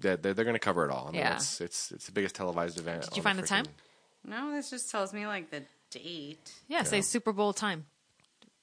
[0.00, 1.08] they're, they're, going to cover it all.
[1.08, 1.36] I mean, Yeah.
[1.36, 3.02] it's it's it's the biggest televised event.
[3.02, 3.64] Did you find the time?
[3.64, 6.52] freaking- No, this just tells me like the date.
[6.68, 7.86] Yeah, say Super Bowl time.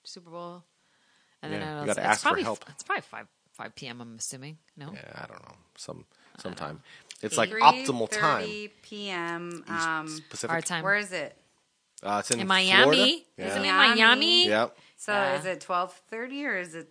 [0.03, 0.63] Super Bowl.
[1.41, 2.65] And Yeah, then you it'll- gotta it's ask for probably, help.
[2.69, 4.01] It's probably five five p.m.
[4.01, 4.57] I'm assuming.
[4.77, 4.91] No.
[4.93, 5.55] Yeah, I don't know.
[5.77, 6.05] Some
[6.39, 6.81] sometime.
[7.21, 8.43] It's like optimal time.
[8.45, 9.63] Three p.m.
[9.67, 10.53] East Um, Pacific.
[10.53, 10.83] Our time.
[10.83, 11.37] where is it?
[12.01, 12.83] Uh, it's in, in Miami.
[12.83, 13.17] Florida.
[13.37, 13.77] Isn't it Yeah.
[13.77, 13.95] Miami?
[14.01, 14.47] Miami?
[14.47, 14.77] Yep.
[14.97, 15.39] So Yeah.
[15.39, 16.89] is it twelve thirty or is it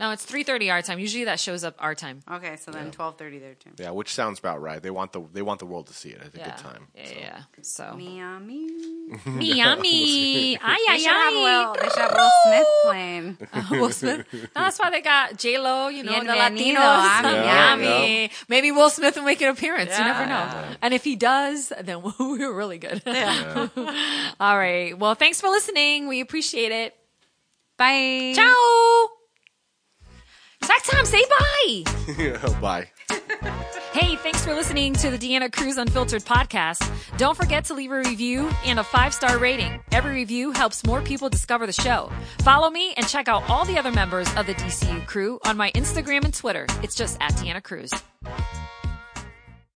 [0.00, 0.98] No, it's three thirty our time.
[0.98, 2.22] Usually that shows up our time.
[2.28, 2.56] okay?
[2.56, 3.74] So then twelve thirty their time.
[3.78, 4.82] Yeah, which sounds about right.
[4.82, 6.44] They want the they want the world to see it at a Yeah.
[6.46, 6.86] good time.
[6.96, 7.14] Yeah, so.
[7.20, 7.40] yeah.
[7.62, 8.66] So Miami.
[9.26, 10.56] Miami.
[10.62, 11.76] Ay, They ay, should have ay.
[11.82, 13.38] They should have Will Smith playing.
[13.52, 14.26] Uh, will Smith.
[14.32, 15.88] No, that's why they got J Lo.
[15.88, 17.18] You know, the Bienvenido Latinos.
[17.20, 18.22] a Miami.
[18.22, 19.90] Yeah, Maybe Will Smith will make an appearance.
[19.98, 20.32] You never know.
[20.34, 20.74] Yeah.
[20.80, 23.02] And if he does, then we're really good.
[23.06, 24.96] All right.
[24.98, 26.08] Well, thanks for listening.
[26.08, 26.96] We appreciate it.
[27.76, 28.32] Bye.
[28.34, 29.08] Ciao.
[30.70, 32.60] Zach Tom, say bye.
[32.60, 32.88] Bye.
[33.92, 36.88] Hey, thanks for listening to the Deanna Cruz Unfiltered podcast.
[37.16, 39.80] Don't forget to leave a review and a five star rating.
[39.90, 42.12] Every review helps more people discover the show.
[42.42, 45.72] Follow me and check out all the other members of the DCU crew on my
[45.72, 46.66] Instagram and Twitter.
[46.84, 47.92] It's just at Deanna Cruz.